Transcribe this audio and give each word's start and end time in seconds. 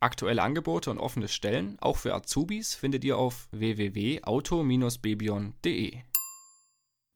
Aktuelle 0.00 0.42
Angebote 0.42 0.92
und 0.92 0.98
offene 0.98 1.26
Stellen, 1.26 1.76
auch 1.80 1.96
für 1.96 2.14
Azubis, 2.14 2.76
findet 2.76 3.02
ihr 3.02 3.18
auf 3.18 3.48
www.auto-bebion.de. 3.50 5.92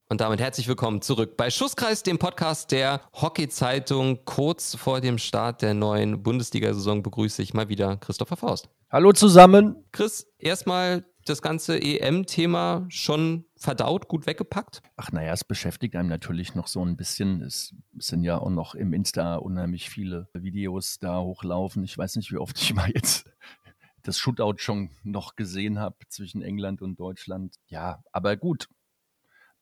Und 0.08 0.20
damit 0.20 0.40
herzlich 0.40 0.66
willkommen 0.66 1.00
zurück 1.00 1.36
bei 1.36 1.48
Schusskreis, 1.48 2.02
dem 2.02 2.18
Podcast 2.18 2.72
der 2.72 3.02
Hockey-Zeitung. 3.14 4.24
Kurz 4.24 4.74
vor 4.74 5.00
dem 5.00 5.18
Start 5.18 5.62
der 5.62 5.74
neuen 5.74 6.24
Bundesliga-Saison 6.24 7.04
begrüße 7.04 7.40
ich 7.40 7.54
mal 7.54 7.68
wieder 7.68 7.98
Christopher 7.98 8.36
Faust. 8.36 8.68
Hallo 8.90 9.12
zusammen. 9.12 9.84
Chris, 9.92 10.26
erstmal 10.40 11.04
das 11.24 11.42
ganze 11.42 11.80
EM-Thema 11.80 12.86
schon 12.88 13.44
verdaut, 13.56 14.08
gut 14.08 14.26
weggepackt? 14.26 14.82
Ach 14.96 15.12
naja, 15.12 15.32
es 15.32 15.44
beschäftigt 15.44 15.96
einem 15.96 16.08
natürlich 16.08 16.54
noch 16.54 16.66
so 16.66 16.84
ein 16.84 16.96
bisschen. 16.96 17.42
Es 17.42 17.74
sind 17.98 18.24
ja 18.24 18.38
auch 18.38 18.50
noch 18.50 18.74
im 18.74 18.92
Insta 18.92 19.36
unheimlich 19.36 19.88
viele 19.90 20.28
Videos 20.32 20.98
da 20.98 21.20
hochlaufen. 21.20 21.84
Ich 21.84 21.96
weiß 21.96 22.16
nicht, 22.16 22.32
wie 22.32 22.38
oft 22.38 22.60
ich 22.60 22.74
mal 22.74 22.90
jetzt 22.90 23.28
das 24.02 24.18
Shootout 24.18 24.58
schon 24.58 24.90
noch 25.02 25.36
gesehen 25.36 25.78
habe 25.78 25.96
zwischen 26.08 26.42
England 26.42 26.82
und 26.82 26.98
Deutschland. 26.98 27.56
Ja, 27.68 28.02
aber 28.12 28.36
gut. 28.36 28.68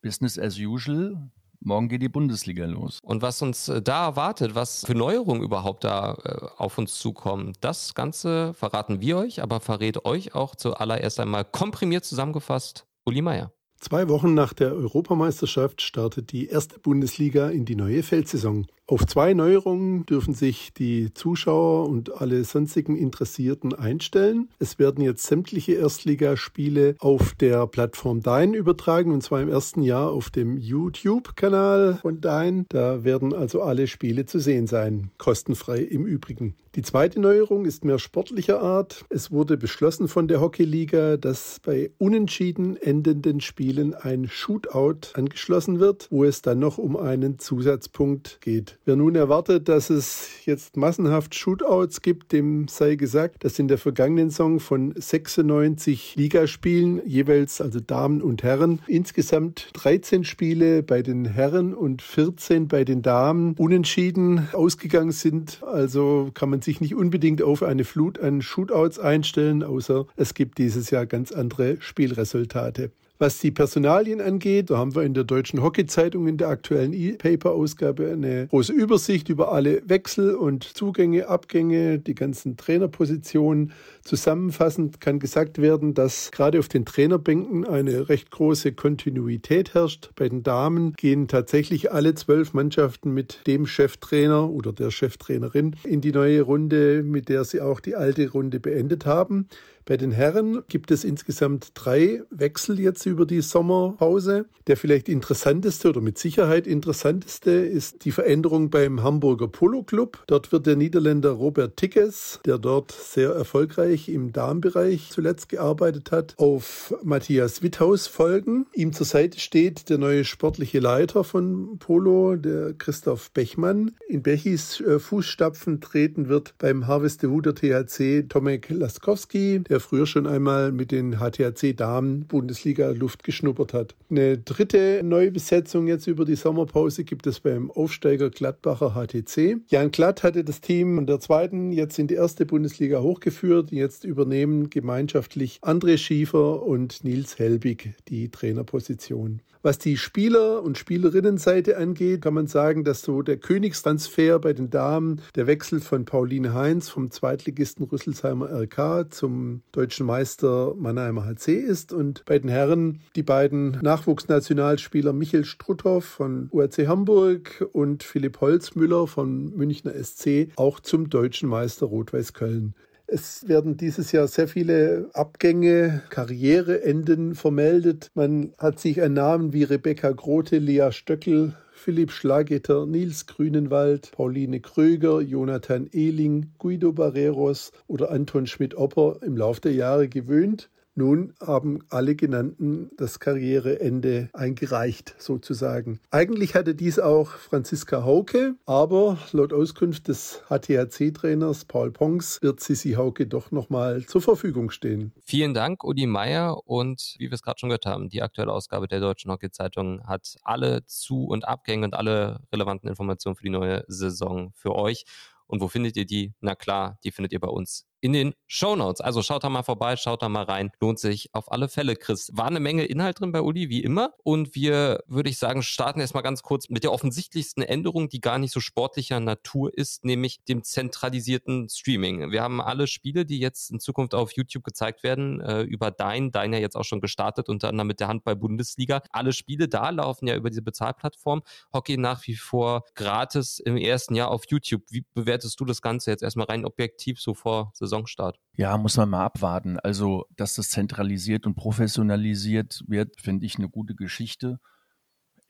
Business 0.01 0.39
as 0.39 0.57
usual. 0.57 1.29
Morgen 1.63 1.89
geht 1.89 2.01
die 2.01 2.09
Bundesliga 2.09 2.65
los. 2.65 2.99
Und 3.03 3.21
was 3.21 3.41
uns 3.43 3.69
äh, 3.69 3.83
da 3.83 4.07
erwartet, 4.07 4.55
was 4.55 4.83
für 4.83 4.95
Neuerungen 4.95 5.43
überhaupt 5.43 5.83
da 5.83 6.17
äh, 6.23 6.47
auf 6.57 6.79
uns 6.79 6.95
zukommen, 6.95 7.53
das 7.61 7.93
Ganze 7.93 8.55
verraten 8.55 8.99
wir 8.99 9.17
euch, 9.17 9.43
aber 9.43 9.59
verrät 9.59 10.03
euch 10.03 10.33
auch 10.33 10.55
zuallererst 10.55 11.19
einmal 11.19 11.45
komprimiert 11.45 12.03
zusammengefasst 12.03 12.87
Uli 13.05 13.21
Meier. 13.21 13.51
Zwei 13.79 14.09
Wochen 14.09 14.33
nach 14.33 14.53
der 14.53 14.73
Europameisterschaft 14.73 15.81
startet 15.81 16.31
die 16.31 16.47
erste 16.47 16.79
Bundesliga 16.79 17.49
in 17.49 17.65
die 17.65 17.75
neue 17.75 18.03
Feldsaison. 18.03 18.67
Auf 18.91 19.07
zwei 19.07 19.33
Neuerungen 19.33 20.05
dürfen 20.05 20.33
sich 20.33 20.73
die 20.73 21.13
Zuschauer 21.13 21.87
und 21.87 22.19
alle 22.19 22.43
sonstigen 22.43 22.97
Interessierten 22.97 23.73
einstellen. 23.73 24.49
Es 24.59 24.79
werden 24.79 25.01
jetzt 25.01 25.25
sämtliche 25.25 25.75
Erstligaspiele 25.75 26.95
auf 26.99 27.33
der 27.35 27.67
Plattform 27.67 28.21
Dein 28.21 28.53
übertragen 28.53 29.13
und 29.13 29.23
zwar 29.23 29.41
im 29.41 29.47
ersten 29.47 29.81
Jahr 29.81 30.11
auf 30.11 30.29
dem 30.29 30.57
YouTube-Kanal 30.57 31.99
von 32.01 32.19
Dein. 32.19 32.65
Da 32.67 33.05
werden 33.05 33.33
also 33.33 33.61
alle 33.61 33.87
Spiele 33.87 34.25
zu 34.25 34.39
sehen 34.39 34.67
sein, 34.67 35.11
kostenfrei 35.17 35.77
im 35.77 36.05
Übrigen. 36.05 36.55
Die 36.75 36.83
zweite 36.83 37.19
Neuerung 37.19 37.65
ist 37.65 37.83
mehr 37.83 37.99
sportlicher 37.99 38.61
Art. 38.61 39.03
Es 39.09 39.29
wurde 39.29 39.57
beschlossen 39.57 40.07
von 40.07 40.29
der 40.29 40.39
Hockeyliga, 40.39 41.17
dass 41.17 41.59
bei 41.65 41.91
unentschieden 41.97 42.77
endenden 42.77 43.41
Spielen 43.41 43.93
ein 43.93 44.29
Shootout 44.29 45.13
angeschlossen 45.13 45.81
wird, 45.81 46.07
wo 46.11 46.23
es 46.23 46.41
dann 46.41 46.59
noch 46.59 46.77
um 46.77 46.95
einen 46.95 47.39
Zusatzpunkt 47.39 48.39
geht. 48.39 48.79
Wer 48.83 48.95
nun 48.95 49.13
erwartet, 49.13 49.69
dass 49.69 49.91
es 49.91 50.27
jetzt 50.45 50.75
massenhaft 50.75 51.35
Shootouts 51.35 52.01
gibt, 52.01 52.31
dem 52.31 52.67
sei 52.67 52.95
gesagt, 52.95 53.43
dass 53.43 53.59
in 53.59 53.67
der 53.67 53.77
vergangenen 53.77 54.31
Saison 54.31 54.59
von 54.59 54.95
96 54.95 56.15
Ligaspielen, 56.15 56.99
jeweils 57.05 57.61
also 57.61 57.79
Damen 57.79 58.23
und 58.23 58.41
Herren, 58.41 58.81
insgesamt 58.87 59.69
13 59.73 60.23
Spiele 60.23 60.81
bei 60.81 61.03
den 61.03 61.25
Herren 61.25 61.75
und 61.75 62.01
14 62.01 62.67
bei 62.67 62.83
den 62.83 63.03
Damen 63.03 63.53
unentschieden 63.59 64.47
ausgegangen 64.51 65.11
sind. 65.11 65.61
Also 65.61 66.31
kann 66.33 66.49
man 66.49 66.63
sich 66.63 66.81
nicht 66.81 66.95
unbedingt 66.95 67.43
auf 67.43 67.61
eine 67.61 67.83
Flut 67.83 68.17
an 68.17 68.41
Shootouts 68.41 68.97
einstellen, 68.97 69.61
außer 69.61 70.07
es 70.15 70.33
gibt 70.33 70.57
dieses 70.57 70.89
Jahr 70.89 71.05
ganz 71.05 71.31
andere 71.31 71.77
Spielresultate. 71.81 72.89
Was 73.21 73.37
die 73.37 73.51
Personalien 73.51 74.19
angeht, 74.19 74.71
da 74.71 74.79
haben 74.79 74.95
wir 74.95 75.03
in 75.03 75.13
der 75.13 75.23
Deutschen 75.25 75.61
Hockey-Zeitung 75.61 76.25
in 76.25 76.37
der 76.37 76.47
aktuellen 76.47 76.91
E-Paper-Ausgabe 76.91 78.09
eine 78.11 78.47
große 78.47 78.73
Übersicht 78.73 79.29
über 79.29 79.51
alle 79.51 79.87
Wechsel 79.87 80.33
und 80.33 80.63
Zugänge, 80.63 81.27
Abgänge, 81.27 81.99
die 81.99 82.15
ganzen 82.15 82.57
Trainerpositionen. 82.57 83.73
Zusammenfassend 84.03 85.01
kann 85.01 85.19
gesagt 85.19 85.61
werden, 85.61 85.93
dass 85.93 86.31
gerade 86.31 86.57
auf 86.57 86.67
den 86.67 86.83
Trainerbänken 86.83 87.63
eine 87.67 88.09
recht 88.09 88.31
große 88.31 88.71
Kontinuität 88.71 89.75
herrscht. 89.75 90.09
Bei 90.15 90.27
den 90.27 90.41
Damen 90.41 90.93
gehen 90.93 91.27
tatsächlich 91.27 91.91
alle 91.91 92.15
zwölf 92.15 92.55
Mannschaften 92.55 93.13
mit 93.13 93.45
dem 93.45 93.67
Cheftrainer 93.67 94.49
oder 94.49 94.73
der 94.73 94.89
Cheftrainerin 94.89 95.75
in 95.83 96.01
die 96.01 96.11
neue 96.11 96.41
Runde, 96.41 97.03
mit 97.03 97.29
der 97.29 97.43
sie 97.43 97.61
auch 97.61 97.81
die 97.81 97.95
alte 97.95 98.31
Runde 98.31 98.59
beendet 98.59 99.05
haben. 99.05 99.47
Bei 99.85 99.97
den 99.97 100.11
Herren 100.11 100.63
gibt 100.67 100.91
es 100.91 101.03
insgesamt 101.03 101.71
drei 101.73 102.21
Wechsel 102.29 102.79
jetzt 102.79 103.05
über 103.05 103.25
die 103.25 103.41
Sommerpause. 103.41 104.45
Der 104.67 104.77
vielleicht 104.77 105.09
interessanteste 105.09 105.89
oder 105.89 106.01
mit 106.01 106.17
Sicherheit 106.17 106.67
interessanteste 106.67 107.51
ist 107.51 108.05
die 108.05 108.11
Veränderung 108.11 108.69
beim 108.69 109.03
Hamburger 109.03 109.47
Polo 109.47 109.83
Club. 109.83 110.23
Dort 110.27 110.51
wird 110.51 110.67
der 110.67 110.75
Niederländer 110.75 111.31
Robert 111.31 111.77
Tickes, 111.77 112.39
der 112.45 112.57
dort 112.57 112.91
sehr 112.91 113.31
erfolgreich 113.31 114.07
im 114.07 114.31
Darmbereich 114.31 115.09
zuletzt 115.11 115.49
gearbeitet 115.49 116.11
hat, 116.11 116.35
auf 116.37 116.93
Matthias 117.03 117.61
Witthaus 117.63 118.07
folgen. 118.07 118.67
Ihm 118.73 118.93
zur 118.93 119.05
Seite 119.05 119.39
steht 119.39 119.89
der 119.89 119.97
neue 119.97 120.23
sportliche 120.23 120.79
Leiter 120.79 121.23
von 121.23 121.79
Polo, 121.79 122.35
der 122.35 122.73
Christoph 122.73 123.31
Bechmann. 123.31 123.91
In 124.07 124.21
Bechis 124.21 124.79
äh, 124.79 124.99
Fußstapfen 124.99 125.81
treten 125.81 126.29
wird 126.29 126.53
beim 126.59 126.87
Harvest 126.87 127.27
Wuder 127.27 127.53
THC 127.53 128.27
Tomek 128.29 128.69
Laskowski, 128.69 129.59
der 129.67 129.80
früher 129.81 130.05
schon 130.05 130.27
einmal 130.27 130.71
mit 130.71 130.91
den 130.91 131.17
HTHC 131.17 131.73
Damen 131.75 132.25
Bundesliga 132.25 132.89
Luft 132.91 133.23
geschnuppert 133.23 133.73
hat. 133.73 133.95
Eine 134.09 134.37
dritte 134.37 135.01
Neubesetzung 135.03 135.87
jetzt 135.87 136.07
über 136.07 136.25
die 136.25 136.35
Sommerpause 136.35 137.03
gibt 137.03 137.27
es 137.27 137.39
beim 137.39 137.69
Aufsteiger 137.71 138.29
Gladbacher 138.29 138.91
HTC. 138.91 139.57
Jan 139.67 139.91
Glatt 139.91 140.23
hatte 140.23 140.43
das 140.43 140.61
Team 140.61 140.97
in 140.97 141.05
der 141.05 141.19
zweiten 141.19 141.71
jetzt 141.71 141.99
in 141.99 142.07
die 142.07 142.15
erste 142.15 142.45
Bundesliga 142.45 143.01
hochgeführt. 143.01 143.71
Jetzt 143.71 144.05
übernehmen 144.05 144.69
gemeinschaftlich 144.69 145.59
André 145.61 145.97
Schiefer 145.97 146.63
und 146.63 147.03
Nils 147.03 147.39
Helbig 147.39 147.95
die 148.07 148.29
Trainerposition. 148.29 149.41
Was 149.63 149.77
die 149.77 149.95
Spieler- 149.95 150.63
und 150.63 150.79
Spielerinnenseite 150.79 151.77
angeht, 151.77 152.23
kann 152.23 152.33
man 152.33 152.47
sagen, 152.47 152.83
dass 152.83 153.03
so 153.03 153.21
der 153.21 153.37
Königstransfer 153.37 154.39
bei 154.39 154.53
den 154.53 154.71
Damen 154.71 155.21
der 155.35 155.45
Wechsel 155.45 155.81
von 155.81 156.05
Pauline 156.05 156.55
Heinz 156.55 156.89
vom 156.89 157.11
Zweitligisten 157.11 157.85
Rüsselsheimer 157.85 158.49
RK 158.49 159.13
zum 159.13 159.61
deutschen 159.71 160.07
Meister 160.07 160.73
Mannheimer 160.75 161.25
HC 161.25 161.53
ist 161.53 161.93
und 161.93 162.25
bei 162.25 162.39
den 162.39 162.49
Herren 162.49 163.01
die 163.15 163.21
beiden 163.21 163.77
Nachwuchsnationalspieler 163.83 165.13
Michael 165.13 165.45
Strutthoff 165.45 166.05
von 166.05 166.47
URC 166.49 166.87
Hamburg 166.87 167.63
und 167.71 168.01
Philipp 168.01 168.41
Holzmüller 168.41 169.05
von 169.05 169.55
Münchner 169.55 169.93
SC 169.93 170.49
auch 170.55 170.79
zum 170.79 171.11
deutschen 171.11 171.47
Meister 171.47 171.85
Rot-Weiß 171.85 172.33
Köln. 172.33 172.73
Es 173.13 173.45
werden 173.45 173.75
dieses 173.75 174.13
Jahr 174.13 174.29
sehr 174.29 174.47
viele 174.47 175.09
Abgänge, 175.11 176.01
Karriereenden 176.11 177.35
vermeldet. 177.35 178.09
Man 178.13 178.53
hat 178.57 178.79
sich 178.79 179.01
an 179.01 179.15
Namen 179.15 179.51
wie 179.51 179.63
Rebecca 179.63 180.11
Grote, 180.11 180.59
Lea 180.59 180.91
Stöckel, 180.91 181.53
Philipp 181.73 182.13
Schlageter, 182.13 182.85
Nils 182.85 183.25
Grünenwald, 183.27 184.13
Pauline 184.13 184.61
Kröger, 184.61 185.19
Jonathan 185.19 185.89
Ehling, 185.91 186.51
Guido 186.57 186.93
Barreros 186.93 187.73
oder 187.87 188.11
Anton 188.11 188.47
Schmidt-Opper 188.47 189.17
im 189.23 189.35
Laufe 189.35 189.59
der 189.59 189.73
Jahre 189.73 190.07
gewöhnt. 190.07 190.69
Nun 191.01 191.33
haben 191.41 191.79
alle 191.89 192.13
genannten 192.13 192.91
das 192.95 193.19
Karriereende 193.19 194.29
eingereicht, 194.33 195.15
sozusagen. 195.17 195.99
Eigentlich 196.11 196.53
hatte 196.53 196.75
dies 196.75 196.99
auch 196.99 197.31
Franziska 197.31 198.03
Hauke, 198.03 198.53
aber 198.67 199.17
laut 199.31 199.51
Auskunft 199.51 200.09
des 200.09 200.43
HTHC-Trainers 200.49 201.65
Paul 201.65 201.89
Pongs 201.89 202.39
wird 202.43 202.59
Sissi 202.59 202.91
Hauke 202.91 203.25
doch 203.25 203.49
nochmal 203.49 204.05
zur 204.05 204.21
Verfügung 204.21 204.69
stehen. 204.69 205.11
Vielen 205.23 205.55
Dank, 205.55 205.83
Udi 205.83 206.05
Meier. 206.05 206.67
Und 206.67 207.15
wie 207.17 207.31
wir 207.31 207.33
es 207.33 207.41
gerade 207.41 207.57
schon 207.57 207.69
gehört 207.69 207.87
haben, 207.87 208.09
die 208.09 208.21
aktuelle 208.21 208.53
Ausgabe 208.53 208.87
der 208.87 208.99
Deutschen 208.99 209.31
Hockey-Zeitung 209.31 210.03
hat 210.05 210.35
alle 210.43 210.85
Zu- 210.85 211.25
und 211.25 211.47
Abgänge 211.47 211.85
und 211.85 211.95
alle 211.95 212.41
relevanten 212.53 212.87
Informationen 212.87 213.35
für 213.35 213.43
die 213.43 213.49
neue 213.49 213.83
Saison 213.87 214.51
für 214.53 214.75
euch. 214.75 215.05
Und 215.47 215.61
wo 215.61 215.67
findet 215.67 215.97
ihr 215.97 216.05
die? 216.05 216.35
Na 216.41 216.53
klar, 216.53 216.99
die 217.03 217.09
findet 217.09 217.33
ihr 217.33 217.39
bei 217.39 217.49
uns 217.49 217.87
in 218.01 218.13
den 218.13 218.33
Show 218.47 218.75
Notes. 218.75 218.99
Also 218.99 219.21
schaut 219.21 219.43
da 219.43 219.49
mal 219.49 219.63
vorbei, 219.63 219.95
schaut 219.95 220.21
da 220.21 220.29
mal 220.29 220.43
rein. 220.43 220.71
Lohnt 220.81 220.99
sich 220.99 221.29
auf 221.33 221.51
alle 221.51 221.69
Fälle, 221.69 221.95
Chris. 221.95 222.31
War 222.33 222.47
eine 222.47 222.59
Menge 222.59 222.83
Inhalt 222.83 223.19
drin 223.19 223.31
bei 223.31 223.41
Uli, 223.41 223.69
wie 223.69 223.81
immer. 223.83 224.13
Und 224.23 224.55
wir, 224.55 225.03
würde 225.07 225.29
ich 225.29 225.37
sagen, 225.37 225.63
starten 225.63 226.01
erstmal 226.01 226.23
ganz 226.23 226.41
kurz 226.41 226.67
mit 226.69 226.83
der 226.83 226.91
offensichtlichsten 226.91 227.63
Änderung, 227.63 228.09
die 228.09 228.19
gar 228.19 228.39
nicht 228.39 228.51
so 228.51 228.59
sportlicher 228.59 229.19
Natur 229.19 229.71
ist, 229.77 230.03
nämlich 230.03 230.43
dem 230.43 230.63
zentralisierten 230.63 231.69
Streaming. 231.69 232.31
Wir 232.31 232.41
haben 232.41 232.59
alle 232.59 232.87
Spiele, 232.87 233.25
die 233.25 233.39
jetzt 233.39 233.71
in 233.71 233.79
Zukunft 233.79 234.15
auf 234.15 234.33
YouTube 234.33 234.63
gezeigt 234.63 235.03
werden, 235.03 235.39
äh, 235.39 235.61
über 235.61 235.91
Dein, 235.91 236.31
Dein 236.31 236.53
ja 236.53 236.59
jetzt 236.59 236.75
auch 236.75 236.83
schon 236.83 237.01
gestartet, 237.01 237.49
unter 237.49 237.69
anderem 237.69 237.87
mit 237.87 237.99
der 237.99 238.07
Handball-Bundesliga. 238.07 239.03
Alle 239.11 239.31
Spiele 239.31 239.67
da 239.67 239.91
laufen 239.91 240.27
ja 240.27 240.35
über 240.35 240.49
diese 240.49 240.63
Bezahlplattform. 240.63 241.43
Hockey 241.71 241.97
nach 241.97 242.25
wie 242.27 242.35
vor 242.35 242.83
gratis 242.95 243.59
im 243.59 243.77
ersten 243.77 244.15
Jahr 244.15 244.31
auf 244.31 244.43
YouTube. 244.49 244.83
Wie 244.89 245.05
bewertest 245.13 245.59
du 245.59 245.65
das 245.65 245.81
Ganze 245.81 246.09
jetzt 246.09 246.23
erstmal 246.23 246.47
rein 246.47 246.65
objektiv 246.65 247.19
so 247.19 247.33
vor 247.33 247.71
Saisonstart? 247.91 248.39
Ja, 248.55 248.77
muss 248.77 248.97
man 248.97 249.09
mal 249.09 249.25
abwarten. 249.25 249.79
Also, 249.79 250.25
dass 250.35 250.55
das 250.55 250.69
zentralisiert 250.69 251.45
und 251.45 251.55
professionalisiert 251.55 252.83
wird, 252.87 253.19
finde 253.19 253.45
ich 253.45 253.57
eine 253.57 253.69
gute 253.69 253.95
Geschichte. 253.95 254.59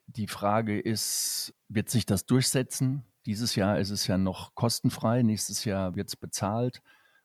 Die 0.07 0.27
Frage 0.27 0.79
ist, 0.79 1.53
wird 1.69 1.89
sich 1.89 2.05
das 2.05 2.25
durchsetzen? 2.25 3.05
Dieses 3.25 3.55
Jahr 3.55 3.79
ist 3.79 3.91
es 3.91 4.07
ja 4.07 4.17
noch 4.17 4.55
kostenfrei, 4.55 5.21
nächstes 5.21 5.63
Jahr 5.63 5.95
wird 5.95 6.09
es 6.09 6.15
bezahlt 6.15 6.81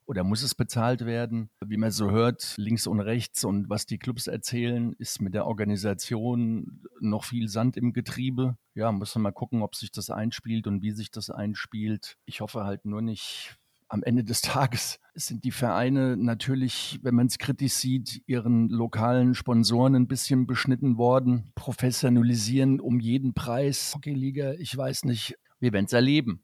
oder 0.07 0.25
muss 0.25 0.43
es 0.43 0.55
bezahlt 0.55 1.05
werden? 1.05 1.51
Wie 1.65 1.77
man 1.77 1.91
so 1.91 2.11
hört, 2.11 2.55
links 2.57 2.87
und 2.87 3.01
rechts 3.01 3.45
und 3.45 3.69
was 3.69 3.87
die 3.87 3.99
Clubs 3.99 4.29
erzählen, 4.29 4.93
ist 4.99 5.21
mit 5.21 5.35
der 5.35 5.47
Organisation 5.47 6.83
noch 7.01 7.25
viel 7.25 7.49
Sand 7.49 7.77
im 7.77 7.93
Getriebe. 7.93 8.57
Ja, 8.75 8.93
muss 8.93 9.15
man 9.17 9.23
mal 9.23 9.33
gucken, 9.33 9.63
ob 9.63 9.75
sich 9.75 9.91
das 9.91 10.11
einspielt 10.11 10.67
und 10.67 10.83
wie 10.83 10.93
sich 10.93 11.11
das 11.11 11.31
einspielt. 11.31 12.17
Ich 12.25 12.41
hoffe 12.41 12.65
halt 12.65 12.85
nur 12.85 13.03
nicht, 13.03 13.57
am 13.89 14.03
Ende 14.03 14.25
des 14.25 14.41
Tages 14.43 14.99
sind 15.15 15.45
die 15.45 15.51
Vereine 15.51 16.17
natürlich, 16.17 16.99
wenn 17.03 17.15
man 17.15 17.27
es 17.27 17.39
kritisch 17.39 17.73
sieht, 17.73 18.23
ihren 18.27 18.69
lokalen 18.69 19.35
Sponsoren 19.35 19.95
ein 19.95 20.09
bisschen 20.09 20.47
beschnitten 20.47 20.99
worden, 20.99 21.53
professionalisieren 21.55 22.81
um 22.81 23.01
jeden 23.01 23.33
Preis. 23.33 23.93
Hockeyliga, 23.95 24.53
ich 24.55 24.77
weiß 24.77 25.05
nicht, 25.05 25.37
wir 25.59 25.73
werden 25.73 25.87
es 25.87 25.93
erleben. 25.93 26.43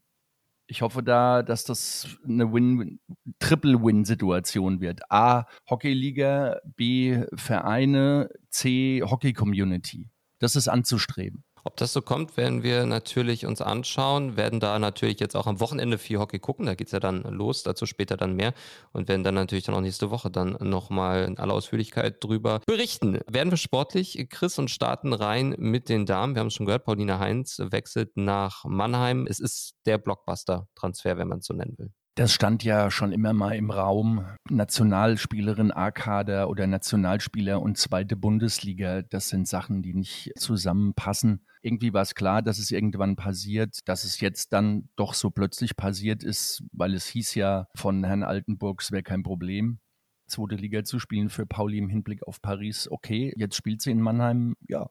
Ich 0.65 0.81
hoffe 0.81 1.03
da, 1.03 1.43
dass 1.43 1.65
das 1.65 2.17
eine 2.23 2.51
Win, 2.51 2.99
Triple-Win-Situation 3.39 4.79
wird. 4.79 5.01
A, 5.11 5.45
Hockeyliga, 5.69 6.61
B, 6.75 7.23
Vereine, 7.35 8.29
C, 8.49 9.03
Hockey-Community. 9.03 10.09
Das 10.39 10.55
ist 10.55 10.69
anzustreben. 10.69 11.43
Ob 11.65 11.77
das 11.77 11.93
so 11.93 12.01
kommt, 12.01 12.35
werden 12.35 12.61
wir 12.61 12.85
natürlich 12.85 13.45
uns 13.45 13.61
anschauen, 13.61 14.35
werden 14.35 14.59
da 14.59 14.77
natürlich 14.79 15.21
jetzt 15.21 15.35
auch 15.35 15.47
am 15.47 15.61
Wochenende 15.61 15.97
viel 15.97 16.19
Hockey 16.19 16.39
gucken, 16.39 16.65
da 16.65 16.75
geht 16.75 16.87
es 16.87 16.91
ja 16.91 16.99
dann 16.99 17.23
los, 17.23 17.63
dazu 17.63 17.85
später 17.85 18.17
dann 18.17 18.35
mehr 18.35 18.53
und 18.91 19.07
werden 19.07 19.23
dann 19.23 19.35
natürlich 19.35 19.63
dann 19.63 19.75
auch 19.75 19.81
nächste 19.81 20.11
Woche 20.11 20.29
dann 20.29 20.57
nochmal 20.59 21.23
in 21.23 21.37
aller 21.39 21.53
Ausführlichkeit 21.53 22.21
drüber 22.21 22.59
berichten. 22.65 23.19
Werden 23.29 23.51
wir 23.51 23.57
sportlich, 23.57 24.27
Chris, 24.29 24.59
und 24.59 24.71
starten 24.71 25.13
rein 25.13 25.55
mit 25.57 25.87
den 25.87 26.05
Damen. 26.05 26.35
Wir 26.35 26.41
haben 26.41 26.47
es 26.47 26.53
schon 26.53 26.65
gehört, 26.65 26.83
Paulina 26.83 27.19
Heinz 27.19 27.59
wechselt 27.59 28.17
nach 28.17 28.65
Mannheim. 28.65 29.25
Es 29.29 29.39
ist 29.39 29.75
der 29.85 29.97
Blockbuster-Transfer, 29.97 31.17
wenn 31.17 31.29
man 31.29 31.39
es 31.39 31.45
so 31.45 31.53
nennen 31.53 31.75
will. 31.77 31.91
Das 32.15 32.31
stand 32.31 32.63
ja 32.63 32.91
schon 32.91 33.11
immer 33.11 33.33
mal 33.33 33.55
im 33.55 33.71
Raum. 33.71 34.25
Nationalspielerin 34.49 35.71
A-Kader 35.71 36.47
oder 36.47 36.67
Nationalspieler 36.67 37.59
und 37.59 37.77
zweite 37.79 38.15
Bundesliga, 38.15 39.01
das 39.01 39.29
sind 39.29 39.47
Sachen, 39.47 39.81
die 39.81 39.95
nicht 39.95 40.31
zusammenpassen. 40.37 41.47
Irgendwie 41.63 41.93
war 41.93 42.01
es 42.01 42.13
klar, 42.13 42.41
dass 42.41 42.59
es 42.59 42.71
irgendwann 42.71 43.15
passiert, 43.15 43.87
dass 43.87 44.03
es 44.03 44.19
jetzt 44.19 44.51
dann 44.53 44.89
doch 44.95 45.13
so 45.13 45.31
plötzlich 45.31 45.75
passiert 45.75 46.23
ist, 46.23 46.63
weil 46.71 46.93
es 46.93 47.07
hieß 47.07 47.35
ja 47.35 47.67
von 47.73 48.03
Herrn 48.03 48.23
Altenburg, 48.23 48.81
es 48.81 48.91
wäre 48.91 49.01
kein 49.01 49.23
Problem, 49.23 49.79
zweite 50.27 50.55
Liga 50.55 50.83
zu 50.83 50.99
spielen 50.99 51.29
für 51.29 51.45
Pauli 51.45 51.77
im 51.77 51.89
Hinblick 51.89 52.27
auf 52.27 52.41
Paris. 52.41 52.91
Okay, 52.91 53.33
jetzt 53.37 53.55
spielt 53.55 53.81
sie 53.81 53.91
in 53.91 54.01
Mannheim. 54.01 54.55
Ja, 54.67 54.89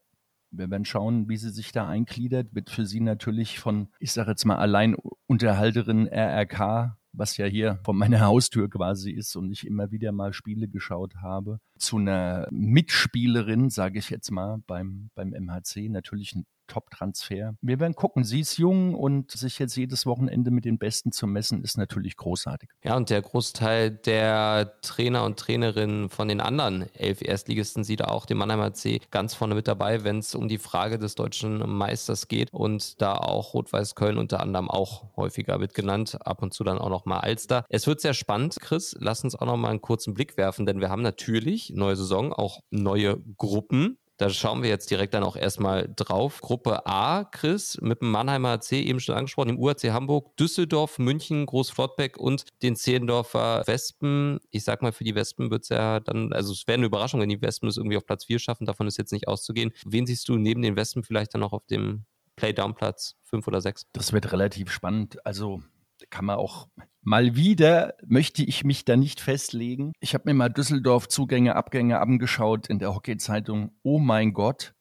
wir 0.51 0.71
werden 0.71 0.85
schauen, 0.85 1.29
wie 1.29 1.37
sie 1.37 1.51
sich 1.51 1.73
da 1.73 1.89
eingliedert. 1.89 2.55
Wird 2.55 2.71
für 2.71 2.87
sie 2.87 3.01
natürlich 3.01 3.59
von, 3.59 3.89
ich 4.01 4.13
sage 4.13 4.31
jetzt 4.31 4.45
mal, 4.45 4.57
allein 4.57 4.97
Unterhalterin 5.27 6.09
RRK 6.09 6.97
was 7.13 7.37
ja 7.37 7.47
hier 7.47 7.79
vor 7.85 7.95
meiner 7.95 8.21
Haustür 8.21 8.69
quasi 8.69 9.11
ist 9.13 9.37
und 9.37 9.53
ich 9.53 9.67
immer 9.67 9.91
wieder 9.91 10.13
mal 10.13 10.33
Spiele 10.33 10.69
geschaut 10.69 11.17
habe, 11.17 11.61
zu 11.79 11.99
einer 11.99 12.49
Mitspielerin, 12.51 13.71
sage 13.71 13.99
ich 13.99 14.11
jetzt 14.11 14.31
mal, 14.31 14.59
beim, 14.67 15.11
beim 15.15 15.31
MHC. 15.31 15.89
Natürlich 15.89 16.35
ein 16.35 16.47
Top-Transfer. 16.67 17.55
Wir 17.61 17.81
werden 17.81 17.95
gucken. 17.95 18.25
Sie 18.25 18.41
ist 18.41 18.57
jung 18.59 18.95
und 18.95 19.31
sich 19.31 19.59
jetzt 19.59 19.77
jedes 19.77 20.07
Wochenende 20.07 20.51
mit 20.51 20.65
den 20.65 20.79
Besten 20.79 21.13
zu 21.13 21.27
messen, 21.27 21.63
ist 21.63 21.77
natürlich 21.77 22.17
großartig. 22.17 22.71
Ja, 22.85 22.97
und 22.97 23.11
der 23.11 23.23
Großteil 23.23 23.91
der 23.91 24.79
Trainer 24.83 25.25
und 25.25 25.39
Trainerinnen 25.39 26.09
von 26.09 26.29
den 26.29 26.41
anderen 26.41 26.87
elf 26.95 27.23
Erstligisten 27.23 27.85
sieht 27.85 28.05
auch 28.05 28.27
den 28.27 28.39
Mannheimer 28.39 28.73
C 28.73 29.01
ganz 29.11 29.35
vorne 29.35 29.55
mit 29.55 29.69
dabei, 29.69 30.05
wenn 30.05 30.19
es 30.19 30.35
um 30.35 30.49
die 30.49 30.59
Frage 30.59 30.99
des 30.99 31.15
deutschen 31.15 31.59
Meisters 31.69 32.29
geht 32.29 32.53
und 32.53 33.01
da 33.01 33.15
auch 33.15 33.55
Rot-Weiß 33.55 33.95
Köln 33.95 34.19
unter 34.19 34.41
anderem 34.41 34.71
auch 34.71 35.17
häufiger 35.17 35.61
wird 35.61 35.75
genannt, 35.75 36.19
ab 36.25 36.43
und 36.43 36.55
zu 36.55 36.65
dann 36.65 36.79
auch 36.79 36.91
noch 36.91 37.05
mal 37.05 37.21
Alster. 37.21 37.65
Es 37.69 37.87
wird 37.87 38.01
sehr 38.01 38.15
spannend, 38.15 38.59
Chris. 38.61 38.97
Lass 38.99 39.25
uns 39.25 39.35
auch 39.35 39.47
noch 39.47 39.57
mal 39.57 39.71
einen 39.71 39.81
kurzen 39.81 40.15
Blick 40.15 40.37
werfen, 40.37 40.67
denn 40.67 40.81
wir 40.81 40.91
haben 40.91 41.03
natürlich 41.03 41.71
neue 41.75 41.97
Saison, 41.97 42.33
auch 42.33 42.61
neue 42.71 43.21
Gruppen. 43.37 43.99
Da 44.23 44.31
schauen 44.31 44.63
wir 44.63 44.69
jetzt 44.69 44.89
direkt 44.89 45.15
dann 45.15 45.25
auch 45.25 45.35
erstmal 45.35 45.93
drauf. 45.97 46.41
Gruppe 46.43 46.87
A, 46.87 47.25
Chris, 47.25 47.77
mit 47.81 48.03
dem 48.03 48.13
Mannheimer 48.13 48.51
AC 48.51 48.71
eben 48.71 49.01
schon 49.01 49.17
angesprochen, 49.17 49.49
im 49.49 49.59
UAC 49.59 49.83
Hamburg, 49.91 50.37
Düsseldorf, 50.37 51.01
München, 51.01 51.45
Großflottbeck 51.45 52.19
und 52.19 52.45
den 52.63 52.77
Zehlendorfer 52.77 53.65
Wespen. 53.67 54.39
Ich 54.53 54.63
sag 54.63 54.81
mal, 54.81 54.93
für 54.93 55.03
die 55.03 55.17
Wespen 55.17 55.51
wird 55.51 55.65
es 55.65 55.71
ja 55.71 55.99
dann, 55.99 56.33
also 56.33 56.53
es 56.53 56.69
wäre 56.69 56.77
eine 56.77 56.87
Überraschung, 56.87 57.21
wenn 57.21 57.31
die 57.31 57.43
Wespen 57.43 57.69
es 57.69 57.79
irgendwie 57.79 57.97
auf 57.97 58.07
Platz 58.07 58.27
4 58.27 58.39
schaffen. 58.39 58.65
Davon 58.65 58.87
ist 58.87 58.97
jetzt 58.97 59.11
nicht 59.11 59.27
auszugehen. 59.27 59.73
Wen 59.85 60.07
siehst 60.07 60.29
du 60.29 60.37
neben 60.37 60.63
den 60.63 60.77
Wespen 60.77 61.03
vielleicht 61.03 61.35
dann 61.35 61.41
noch 61.41 61.53
auf 61.53 61.67
dem 61.67 62.05
Playdown-Platz 62.37 63.17
5 63.25 63.49
oder 63.49 63.61
6? 63.61 63.89
Das 63.93 64.13
wird 64.13 64.31
relativ 64.31 64.71
spannend. 64.71 65.27
Also 65.27 65.65
kann 66.13 66.27
man 66.27 66.37
auch 66.37 66.69
mal 67.01 67.35
wieder, 67.35 67.95
möchte 68.07 68.45
ich 68.45 68.63
mich 68.63 68.85
da 68.85 68.97
nicht 68.97 69.21
festlegen. 69.21 69.93
Ich 69.99 70.15
habe 70.15 70.25
mir 70.27 70.35
mal 70.35 70.51
Düsseldorf 70.51 71.09
Zugänge, 71.09 71.57
Abgänge 71.57 71.99
angeschaut 71.99 72.69
in 72.69 72.79
der 72.79 72.95
Hockey-Zeitung. 72.95 73.73
Oh 73.83 73.99
mein 73.99 74.33
Gott, 74.33 74.75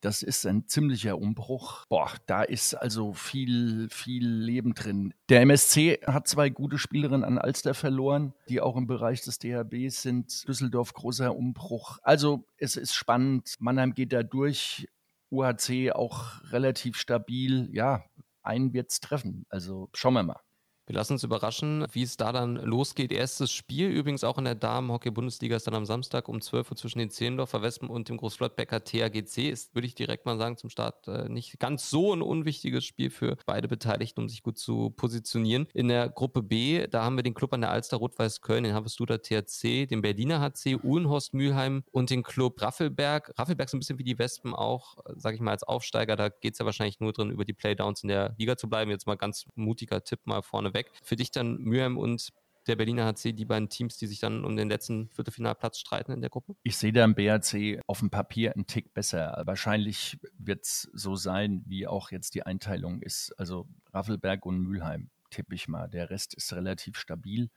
das 0.00 0.22
ist 0.22 0.46
ein 0.46 0.68
ziemlicher 0.68 1.18
Umbruch. 1.18 1.84
Boah, 1.88 2.12
da 2.26 2.42
ist 2.42 2.74
also 2.74 3.12
viel, 3.12 3.88
viel 3.90 4.26
Leben 4.26 4.74
drin. 4.74 5.12
Der 5.28 5.42
MSC 5.42 6.00
hat 6.06 6.28
zwei 6.28 6.48
gute 6.48 6.78
Spielerinnen 6.78 7.24
an 7.24 7.38
Alster 7.38 7.74
verloren, 7.74 8.32
die 8.48 8.60
auch 8.60 8.76
im 8.76 8.86
Bereich 8.86 9.22
des 9.22 9.40
DHBs 9.40 10.02
sind. 10.02 10.46
Düsseldorf 10.46 10.94
großer 10.94 11.34
Umbruch. 11.34 11.98
Also 12.02 12.44
es 12.56 12.76
ist 12.76 12.94
spannend. 12.94 13.56
Mannheim 13.58 13.94
geht 13.94 14.12
da 14.12 14.22
durch. 14.22 14.88
UHC 15.30 15.90
auch 15.92 16.40
relativ 16.52 16.96
stabil. 16.96 17.68
Ja, 17.72 18.04
einen 18.42 18.72
wird's 18.72 19.00
treffen. 19.00 19.44
Also 19.50 19.90
schauen 19.92 20.14
wir 20.14 20.22
mal. 20.22 20.40
Wir 20.88 20.94
lassen 20.94 21.12
uns 21.12 21.22
überraschen, 21.22 21.86
wie 21.92 22.02
es 22.02 22.16
da 22.16 22.32
dann 22.32 22.56
losgeht. 22.56 23.12
Erstes 23.12 23.52
Spiel 23.52 23.90
übrigens 23.90 24.24
auch 24.24 24.38
in 24.38 24.46
der 24.46 24.54
Damen-Hockey-Bundesliga 24.54 25.54
ist 25.54 25.66
dann 25.66 25.74
am 25.74 25.84
Samstag 25.84 26.30
um 26.30 26.40
12 26.40 26.70
Uhr 26.70 26.76
zwischen 26.78 26.98
den 26.98 27.10
Zehlendorfer 27.10 27.60
Wespen 27.60 27.90
und 27.90 28.08
dem 28.08 28.16
Großflottbecker 28.16 28.82
THGC. 28.82 29.50
Ist, 29.50 29.74
würde 29.74 29.86
ich 29.86 29.94
direkt 29.94 30.24
mal 30.24 30.38
sagen, 30.38 30.56
zum 30.56 30.70
Start 30.70 31.06
äh, 31.06 31.28
nicht 31.28 31.60
ganz 31.60 31.90
so 31.90 32.14
ein 32.14 32.22
unwichtiges 32.22 32.86
Spiel 32.86 33.10
für 33.10 33.36
beide 33.44 33.68
Beteiligten, 33.68 34.22
um 34.22 34.30
sich 34.30 34.42
gut 34.42 34.56
zu 34.56 34.88
positionieren. 34.88 35.66
In 35.74 35.88
der 35.88 36.08
Gruppe 36.08 36.42
B, 36.42 36.86
da 36.86 37.04
haben 37.04 37.16
wir 37.16 37.22
den 37.22 37.34
Club 37.34 37.52
an 37.52 37.60
der 37.60 37.70
Alster 37.70 37.98
Rot-Weiß 37.98 38.40
Köln, 38.40 38.64
den 38.64 38.72
Harvestuder 38.72 39.20
THC, 39.20 39.84
den 39.84 40.00
Berliner 40.00 40.40
HC, 40.40 40.78
Uhlenhorst 40.82 41.34
Mülheim 41.34 41.84
und 41.90 42.08
den 42.08 42.22
Club 42.22 42.62
Raffelberg. 42.62 43.34
Raffelberg 43.38 43.68
so 43.68 43.76
ein 43.76 43.80
bisschen 43.80 43.98
wie 43.98 44.04
die 44.04 44.18
Wespen 44.18 44.54
auch, 44.54 44.96
sage 45.16 45.34
ich 45.34 45.42
mal, 45.42 45.50
als 45.50 45.64
Aufsteiger. 45.64 46.16
Da 46.16 46.30
geht 46.30 46.54
es 46.54 46.60
ja 46.60 46.64
wahrscheinlich 46.64 46.98
nur 46.98 47.12
drin, 47.12 47.30
über 47.30 47.44
die 47.44 47.52
Playdowns 47.52 48.04
in 48.04 48.08
der 48.08 48.34
Liga 48.38 48.56
zu 48.56 48.70
bleiben. 48.70 48.90
Jetzt 48.90 49.06
mal 49.06 49.18
ganz 49.18 49.44
mutiger 49.54 50.02
Tipp 50.02 50.20
mal 50.24 50.40
vorne 50.40 50.72
weg. 50.78 50.90
Für 51.02 51.16
dich 51.16 51.30
dann 51.30 51.58
Mülheim 51.58 51.98
und 51.98 52.32
der 52.68 52.76
Berliner 52.76 53.06
HC 53.06 53.32
die 53.32 53.44
beiden 53.44 53.68
Teams, 53.68 53.96
die 53.96 54.06
sich 54.06 54.20
dann 54.20 54.44
um 54.44 54.54
den 54.56 54.68
letzten 54.68 55.08
Viertelfinalplatz 55.08 55.78
streiten 55.78 56.12
in 56.12 56.20
der 56.20 56.30
Gruppe? 56.30 56.54
Ich 56.62 56.76
sehe 56.76 56.92
da 56.92 57.04
im 57.04 57.14
BHC 57.14 57.80
auf 57.86 58.00
dem 58.00 58.10
Papier 58.10 58.54
einen 58.54 58.66
Tick 58.66 58.94
besser. 58.94 59.42
Wahrscheinlich 59.46 60.18
wird 60.38 60.64
es 60.64 60.90
so 60.92 61.16
sein, 61.16 61.64
wie 61.66 61.86
auch 61.86 62.10
jetzt 62.10 62.34
die 62.34 62.44
Einteilung 62.44 63.00
ist. 63.00 63.32
Also 63.38 63.66
Raffelberg 63.92 64.44
und 64.46 64.60
Mülheim 64.60 65.10
tippe 65.30 65.54
ich 65.54 65.68
mal. 65.68 65.88
Der 65.88 66.10
Rest 66.10 66.34
ist 66.34 66.52
relativ 66.52 66.96
stabil. 66.96 67.50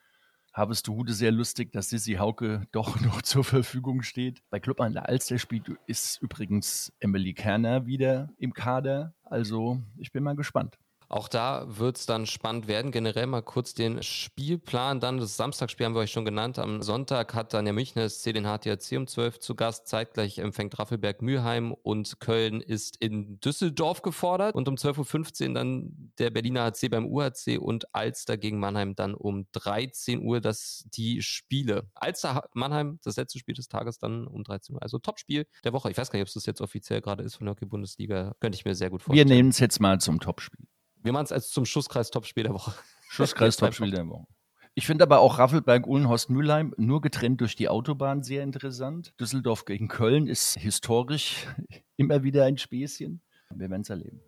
Habest 0.54 0.88
du 0.88 0.96
Hude 0.96 1.14
sehr 1.14 1.32
lustig, 1.32 1.72
dass 1.72 1.90
Sissi 1.90 2.14
Hauke 2.14 2.68
doch 2.72 3.00
noch 3.02 3.22
zur 3.22 3.44
Verfügung 3.44 4.04
steht. 4.04 4.42
Bei 4.50 4.60
Club 4.60 4.82
an 4.82 4.94
der 4.94 5.08
Alster 5.08 5.38
spielt 5.38 5.70
ist 5.88 6.22
übrigens 6.22 6.92
Emily 7.00 7.34
Kerner 7.34 7.86
wieder 7.86 8.30
im 8.38 8.54
Kader. 8.54 9.14
Also 9.24 9.82
ich 9.98 10.12
bin 10.12 10.24
mal 10.24 10.36
gespannt. 10.36 10.78
Auch 11.12 11.28
da 11.28 11.66
wird 11.68 11.98
es 11.98 12.06
dann 12.06 12.26
spannend 12.26 12.70
werden. 12.70 12.90
Generell 12.90 13.28
mal 13.28 13.42
kurz 13.42 13.74
den 13.74 14.02
Spielplan. 14.02 15.02
Dann 15.02 15.18
das 15.18 15.36
Samstagsspiel 15.36 15.86
haben 15.86 15.94
wir 15.94 16.00
euch 16.00 16.12
schon 16.14 16.24
genannt. 16.24 16.58
Am 16.58 16.82
Sonntag 16.82 17.34
hat 17.34 17.54
dann 17.54 17.66
der 17.66 17.74
Münchner 17.74 18.08
SC 18.08 18.32
den 18.32 18.46
HTRC 18.46 18.94
um 18.96 19.08
12 19.08 19.42
zu 19.42 19.56
Gast. 19.56 19.90
Zeitgleich 19.90 20.38
empfängt 20.38 20.80
Raffelberg 20.80 21.22
Mülheim 21.22 21.74
und 21.74 22.22
Köln 22.22 22.62
ist 22.62 22.96
in 23.02 23.42
Düsseldorf 23.42 24.04
gefordert. 24.04 24.56
Und 24.56 24.70
um 24.70 24.76
12.15 24.76 25.50
Uhr 25.50 25.54
dann 25.54 26.14
der 26.18 26.30
Berliner 26.30 26.64
HC 26.64 26.88
beim 26.88 27.06
UHC 27.06 27.58
und 27.60 27.94
Alster 27.94 28.38
gegen 28.38 28.58
Mannheim 28.62 28.96
dann 28.96 29.14
um 29.14 29.48
13 29.52 30.22
Uhr. 30.22 30.40
Das 30.40 30.86
die 30.94 31.22
Spiele. 31.22 31.90
Alster 31.94 32.46
Mannheim, 32.54 33.00
das 33.04 33.18
letzte 33.18 33.38
Spiel 33.38 33.56
des 33.56 33.68
Tages 33.68 33.98
dann 33.98 34.28
um 34.28 34.46
13 34.46 34.76
Uhr. 34.76 34.82
Also 34.82 34.98
Topspiel 34.98 35.46
der 35.66 35.74
Woche. 35.74 35.92
Ich 35.92 35.98
weiß 35.98 36.10
gar 36.10 36.20
nicht, 36.20 36.24
ob 36.24 36.30
es 36.30 36.36
das 36.36 36.46
jetzt 36.46 36.62
offiziell 36.62 37.02
gerade 37.02 37.22
ist 37.22 37.36
von 37.36 37.48
der 37.48 37.56
Hockey-Bundesliga. 37.56 38.34
Könnte 38.40 38.56
ich 38.56 38.64
mir 38.64 38.76
sehr 38.76 38.90
gut 38.90 39.02
vorstellen. 39.02 39.28
Wir 39.28 39.36
nehmen 39.36 39.50
es 39.50 39.60
jetzt 39.60 39.82
mal 39.82 40.00
zum 40.00 40.22
Topspiel. 40.22 40.68
Wir 41.04 41.14
machen 41.14 41.26
es 41.26 41.32
als 41.32 41.50
zum 41.50 41.66
Schusskreis-Topspiel 41.66 42.44
der 42.44 42.54
Woche. 42.54 42.74
Schusskreis-Topspiel 43.10 43.92
der 43.92 44.08
Woche. 44.08 44.28
Ich 44.74 44.86
finde 44.86 45.04
aber 45.04 45.20
auch 45.20 45.38
Raffelberg, 45.38 45.86
Uhlenhorst, 45.86 46.30
Mülheim 46.30 46.74
nur 46.78 47.02
getrennt 47.02 47.42
durch 47.42 47.56
die 47.56 47.68
Autobahn 47.68 48.24
sehr 48.24 48.42
interessant. 48.42 49.14
Düsseldorf 49.20 49.66
gegen 49.66 49.90
Köln 49.90 50.28
ist 50.28 50.58
historisch 50.58 51.48
immer 51.98 52.24
wieder 52.24 52.46
ein 52.46 52.58
Späßchen. 52.58 53.22
Wir 53.50 53.70
werden 53.70 53.82
es 53.82 53.90
erleben. 53.90 54.22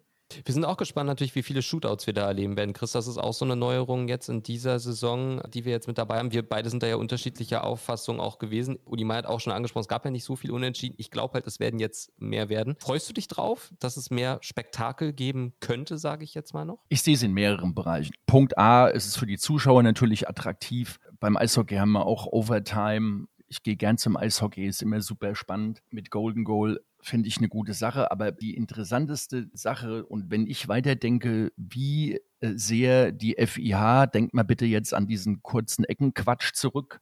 Wir 0.45 0.53
sind 0.53 0.65
auch 0.65 0.77
gespannt 0.77 1.07
natürlich, 1.07 1.35
wie 1.35 1.43
viele 1.43 1.61
Shootouts 1.61 2.07
wir 2.07 2.13
da 2.13 2.27
erleben 2.27 2.57
werden. 2.57 2.73
Chris, 2.73 2.91
das 2.91 3.07
ist 3.07 3.17
auch 3.17 3.33
so 3.33 3.45
eine 3.45 3.55
Neuerung 3.55 4.07
jetzt 4.07 4.29
in 4.29 4.43
dieser 4.43 4.79
Saison, 4.79 5.41
die 5.49 5.65
wir 5.65 5.71
jetzt 5.71 5.87
mit 5.87 5.97
dabei 5.97 6.19
haben. 6.19 6.31
Wir 6.31 6.47
beide 6.47 6.69
sind 6.69 6.83
da 6.83 6.87
ja 6.87 6.95
unterschiedlicher 6.95 7.63
Auffassung 7.63 8.19
auch 8.19 8.39
gewesen. 8.39 8.79
Uli 8.85 9.03
May 9.03 9.17
hat 9.17 9.25
auch 9.25 9.39
schon 9.39 9.53
angesprochen, 9.53 9.83
es 9.83 9.87
gab 9.87 10.05
ja 10.05 10.11
nicht 10.11 10.23
so 10.23 10.35
viel 10.35 10.51
Unentschieden. 10.51 10.95
Ich 10.97 11.11
glaube 11.11 11.35
halt, 11.35 11.47
es 11.47 11.59
werden 11.59 11.79
jetzt 11.79 12.11
mehr 12.17 12.49
werden. 12.49 12.75
Freust 12.79 13.09
du 13.09 13.13
dich 13.13 13.27
drauf, 13.27 13.71
dass 13.79 13.97
es 13.97 14.09
mehr 14.09 14.39
Spektakel 14.41 15.13
geben 15.13 15.53
könnte, 15.59 15.97
sage 15.97 16.23
ich 16.23 16.33
jetzt 16.33 16.53
mal 16.53 16.65
noch? 16.65 16.79
Ich 16.89 17.01
sehe 17.01 17.15
es 17.15 17.23
in 17.23 17.33
mehreren 17.33 17.73
Bereichen. 17.73 18.13
Punkt 18.25 18.57
A, 18.57 18.89
es 18.89 19.05
ist 19.05 19.17
für 19.17 19.25
die 19.25 19.37
Zuschauer 19.37 19.83
natürlich 19.83 20.27
attraktiv. 20.27 20.99
Beim 21.19 21.37
Eishockey 21.37 21.75
haben 21.75 21.91
wir 21.91 22.05
auch 22.05 22.27
Overtime. 22.27 23.27
Ich 23.47 23.63
gehe 23.63 23.75
gern 23.75 23.97
zum 23.97 24.17
Eishockey, 24.17 24.65
ist 24.65 24.81
immer 24.81 25.01
super 25.01 25.35
spannend 25.35 25.81
mit 25.89 26.09
Golden 26.09 26.43
Goal 26.43 26.81
finde 27.03 27.27
ich 27.27 27.37
eine 27.37 27.49
gute 27.49 27.73
Sache. 27.73 28.11
Aber 28.11 28.31
die 28.31 28.55
interessanteste 28.55 29.49
Sache, 29.53 30.05
und 30.05 30.31
wenn 30.31 30.47
ich 30.47 30.67
weiterdenke, 30.67 31.51
wie 31.57 32.19
äh, 32.39 32.53
sehr 32.55 33.11
die 33.11 33.35
FIH, 33.35 34.07
denkt 34.07 34.33
mal 34.33 34.43
bitte 34.43 34.65
jetzt 34.65 34.93
an 34.93 35.07
diesen 35.07 35.43
kurzen 35.43 35.85
Eckenquatsch 35.85 36.53
zurück, 36.53 36.99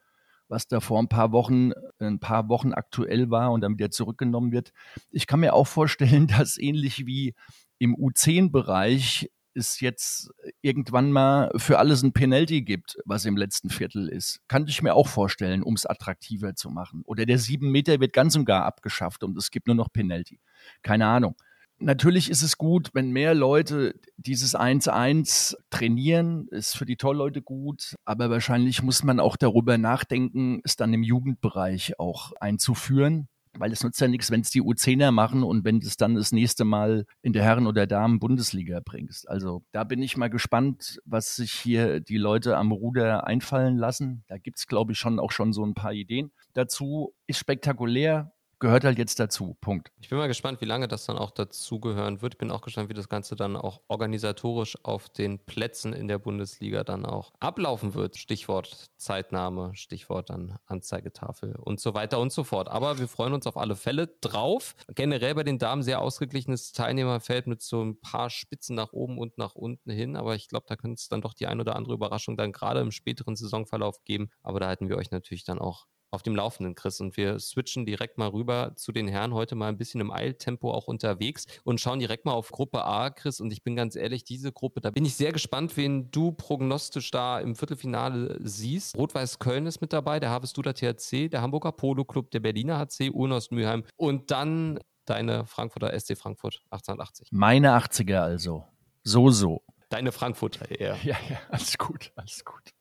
was 0.48 0.68
da 0.68 0.80
vor 0.80 1.00
ein 1.00 1.08
paar 1.08 1.32
Wochen, 1.32 1.72
ein 2.00 2.20
paar 2.20 2.50
Wochen 2.50 2.74
aktuell 2.74 3.30
war 3.30 3.52
und 3.52 3.62
dann 3.62 3.78
wieder 3.78 3.92
zurückgenommen 3.92 4.52
wird. 4.52 4.72
Ich 5.10 5.28
kann 5.28 5.40
mir 5.40 5.54
auch 5.54 5.68
vorstellen, 5.68 6.28
dass 6.40 6.58
ähnlich 6.58 7.06
wie 7.06 7.36
im 7.80 7.96
U10-Bereich 7.96 9.32
es 9.54 9.80
jetzt 9.80 10.32
irgendwann 10.62 11.12
mal 11.12 11.52
für 11.58 11.80
alles 11.80 12.04
ein 12.04 12.14
Penalty 12.14 12.62
gibt, 12.62 12.98
was 13.06 13.26
im 13.26 13.38
letzten 13.38 13.70
Viertel 13.70 14.08
ist. 14.08 14.40
Kann 14.48 14.68
ich 14.68 14.82
mir 14.82 14.94
auch 14.94 15.08
vorstellen, 15.08 15.64
um 15.64 15.74
es 15.74 15.86
attraktiver 15.86 16.56
zu 16.56 16.70
machen. 16.70 17.04
Oder 17.06 17.26
der 17.26 17.38
sieben 17.38 17.72
Meter 17.72 18.00
wird 18.00 18.14
ganz 18.14 18.36
und 18.36 18.46
gar 18.46 18.66
abgeschafft 18.66 19.24
und 19.24 19.38
es 19.38 19.52
gibt 19.52 19.68
nur 19.68 19.76
noch 19.76 19.92
Penalty. 19.92 20.40
Keine 20.82 21.08
Ahnung. 21.08 21.36
Natürlich 21.84 22.30
ist 22.30 22.44
es 22.44 22.60
gut, 22.60 22.92
wenn 22.94 23.10
mehr 23.10 23.34
Leute 23.34 24.00
dieses 24.18 24.56
1-1 24.56 25.56
trainieren, 25.72 26.48
ist 26.50 26.78
für 26.78 26.86
die 26.86 26.96
Tollleute 26.96 27.42
gut, 27.42 27.96
aber 28.06 28.30
wahrscheinlich 28.30 28.84
muss 28.84 29.04
man 29.04 29.20
auch 29.20 29.36
darüber 29.36 29.80
nachdenken, 29.80 30.62
es 30.64 30.76
dann 30.76 30.94
im 30.94 31.02
Jugendbereich 31.02 31.98
auch 31.98 32.34
einzuführen 32.40 33.30
weil 33.58 33.72
es 33.72 33.84
nutzt 33.84 34.00
ja 34.02 34.08
nichts, 34.08 34.32
wenn 34.32 34.42
es 34.42 34.50
die 34.50 34.62
U10er 34.62 35.12
machen 35.12 35.44
und 35.44 35.66
wenn 35.66 35.80
du 35.80 35.88
es 35.88 35.98
dann 35.98 36.16
das 36.16 36.32
nächste 36.32 36.64
Mal 36.64 37.06
in 37.22 37.34
der 37.34 37.44
Herren- 37.44 37.68
oder 37.68 37.88
Damen-Bundesliga 37.88 38.80
bringst. 38.84 39.30
Also 39.30 39.64
da 39.72 39.84
bin 39.84 40.02
ich 40.02 40.18
mal 40.18 40.30
gespannt, 40.30 41.00
was 41.06 41.36
sich 41.36 41.52
hier 41.52 42.00
die 42.00 42.18
Leute 42.18 42.58
am 42.58 42.72
Ruder 42.72 43.28
einfallen 43.28 43.78
lassen. 43.78 44.24
Da 44.28 44.38
gibt 44.38 44.60
es, 44.60 44.68
glaube 44.68 44.94
ich, 44.94 44.98
schon 44.98 45.20
auch 45.20 45.32
schon 45.32 45.54
so 45.54 45.66
ein 45.66 45.74
paar 45.74 45.94
Ideen 45.94 46.32
dazu. 46.54 47.14
Ist 47.28 47.40
spektakulär, 47.40 48.32
gehört 48.62 48.86
halt 48.86 48.98
jetzt 48.98 49.20
dazu. 49.20 49.58
Punkt. 49.60 49.92
Ich 50.00 50.08
bin 50.08 50.18
mal 50.18 50.28
gespannt, 50.28 50.62
wie 50.62 50.66
lange 50.66 50.88
das 50.88 51.06
dann 51.06 51.18
auch 51.18 51.32
dazugehören 51.32 52.22
wird. 52.22 52.36
Ich 52.36 52.38
bin 52.38 52.52
auch 52.52 52.62
gespannt, 52.62 52.90
wie 52.90 52.94
das 52.94 53.10
Ganze 53.10 53.36
dann 53.36 53.58
auch 53.58 53.82
organisatorisch 53.88 54.78
auf 54.84 55.10
den 55.10 55.40
Plätzen 55.40 55.92
in 55.92 56.08
der 56.08 56.20
Bundesliga 56.20 56.84
dann 56.84 57.06
auch 57.06 57.34
ablaufen 57.40 57.96
wird. 57.96 58.18
Stichwort 58.18 58.92
Zeitnahme, 58.98 59.76
Stichwort 59.76 60.30
dann 60.30 60.58
Anzeigetafel 60.68 61.56
und 61.56 61.80
so 61.80 61.94
weiter 61.96 62.20
und 62.20 62.32
so 62.32 62.44
fort. 62.44 62.70
Aber 62.70 63.00
wir 63.00 63.08
freuen 63.08 63.34
uns 63.34 63.48
auf 63.48 63.58
alle 63.58 63.76
Fälle 63.76 64.08
drauf. 64.22 64.76
Generell 64.94 65.36
bei 65.36 65.44
den 65.44 65.58
Damen 65.58 65.82
sehr 65.82 66.00
ausgeglichenes 66.00 66.72
Teilnehmerfeld 66.72 67.48
mit 67.48 67.62
so 67.64 67.84
ein 67.84 68.00
paar 68.00 68.30
Spitzen 68.30 68.76
nach 68.76 68.94
oben 68.94 69.18
und 69.18 69.40
nach 69.40 69.56
unten 69.56 69.90
hin. 69.90 70.16
Aber 70.16 70.36
ich 70.36 70.48
glaube, 70.48 70.66
da 70.70 70.76
könnte 70.76 71.00
es 71.00 71.10
dann 71.10 71.22
doch 71.22 71.34
die 71.34 71.48
ein 71.48 71.60
oder 71.60 71.76
andere 71.76 71.96
Überraschung 71.96 72.38
dann 72.38 72.52
gerade 72.52 72.80
im 72.80 72.92
späteren 72.92 73.36
Saisonverlauf 73.36 74.04
geben. 74.06 74.30
Aber 74.44 74.60
da 74.60 74.68
halten 74.68 74.88
wir 74.88 74.98
euch 74.98 75.10
natürlich 75.10 75.46
dann 75.46 75.58
auch 75.58 75.88
auf 76.12 76.22
dem 76.22 76.36
Laufenden, 76.36 76.76
Chris. 76.76 77.00
Und 77.00 77.18
wir 77.18 77.40
switchen 77.40 77.86
direkt 77.86 78.18
mal 78.18 78.28
rüber 78.28 78.74
zu 78.76 78.92
den 78.92 79.08
Herren, 79.08 79.34
heute 79.34 79.56
mal 79.56 79.70
ein 79.70 79.78
bisschen 79.78 80.02
im 80.02 80.12
Eiltempo 80.12 80.72
auch 80.72 80.88
unterwegs 80.88 81.46
und 81.64 81.80
schauen 81.80 82.00
direkt 82.00 82.26
mal 82.26 82.34
auf 82.34 82.52
Gruppe 82.52 82.84
A, 82.84 83.10
Chris. 83.10 83.40
Und 83.40 83.52
ich 83.52 83.64
bin 83.64 83.76
ganz 83.76 83.96
ehrlich, 83.96 84.24
diese 84.24 84.52
Gruppe, 84.52 84.82
da 84.82 84.92
bin 84.92 85.06
ich 85.06 85.16
sehr 85.16 85.32
gespannt, 85.32 85.76
wen 85.78 86.12
du 86.12 86.34
prognostisch 86.34 87.12
da 87.12 87.40
im 87.40 87.56
Viertelfinale 87.56 88.38
siehst. 88.42 88.98
Rot-Weiß 88.98 89.40
Köln 89.40 89.66
ist 89.66 89.80
mit 89.82 89.94
dabei, 89.94 90.20
der 90.20 90.30
Havesduder 90.30 90.74
THC, 90.74 91.30
der 91.30 91.42
Hamburger 91.42 91.72
Polo 91.72 92.04
Club, 92.04 92.30
der 92.32 92.42
Berliner 92.42 92.78
HC, 92.78 93.12
Urnost 93.12 93.52
Mülheim 93.52 93.86
und 93.96 94.32
dann 94.32 94.80
deine 95.06 95.46
Frankfurter 95.46 95.98
SC 95.98 96.18
Frankfurt 96.18 96.62
1880. 96.72 97.30
Meine 97.32 97.76
80er 97.78 98.20
also. 98.20 98.66
So, 99.04 99.32
so. 99.32 99.64
Deine 99.90 100.12
Frankfurter 100.12 100.70
eher. 100.70 100.98
Ja, 101.04 101.18
ja, 101.30 101.40
alles 101.50 101.78
gut, 101.78 102.12
alles 102.16 102.44
gut. 102.46 102.74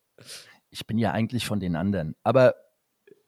Ich 0.70 0.86
bin 0.86 0.98
ja 0.98 1.12
eigentlich 1.12 1.46
von 1.46 1.60
den 1.60 1.76
anderen. 1.76 2.14
Aber 2.22 2.54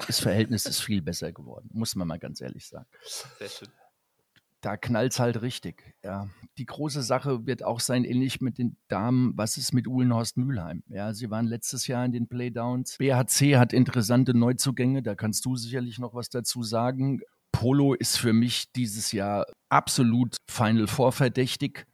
das 0.07 0.21
Verhältnis 0.21 0.67
ist 0.67 0.81
viel 0.81 1.03
besser 1.03 1.33
geworden, 1.33 1.69
muss 1.73 1.95
man 1.95 2.09
mal 2.09 2.19
ganz 2.19 2.41
ehrlich 2.41 2.67
sagen. 2.67 2.87
Sehr 3.39 3.49
schön. 3.49 3.69
Da 4.61 4.77
knallt 4.77 5.13
es 5.13 5.19
halt 5.19 5.43
richtig. 5.43 5.93
Ja. 6.05 6.29
Die 6.57 6.67
große 6.67 7.03
Sache 7.03 7.47
wird 7.47 7.65
auch 7.65 7.81
sein, 7.81 8.05
ähnlich 8.05 8.41
mit 8.41 8.59
den 8.59 8.77
Damen, 8.87 9.33
was 9.37 9.57
ist 9.57 9.73
mit 9.73 9.89
Uhlenhorst 9.89 10.37
Mülheim? 10.37 10.85
Ja, 10.89 11.13
sie 11.15 11.31
waren 11.31 11.47
letztes 11.47 11.89
Jahr 11.89 12.05
in 12.05 12.13
den 12.13 12.29
Playdowns. 12.29 12.97
BHC 12.99 13.57
hat 13.57 13.73
interessante 13.73 14.35
Neuzugänge, 14.35 15.03
da 15.03 15.17
kannst 15.17 15.45
du 15.47 15.57
sicherlich 15.57 15.99
noch 15.99 16.15
was 16.15 16.29
dazu 16.29 16.63
sagen. 16.63 17.23
Polo 17.51 17.95
ist 17.95 18.19
für 18.19 18.33
mich 18.33 18.71
dieses 18.73 19.11
Jahr 19.11 19.47
absolut 19.69 20.37
Final 20.49 20.87
Four 20.87 21.11
verdächtig. 21.11 21.87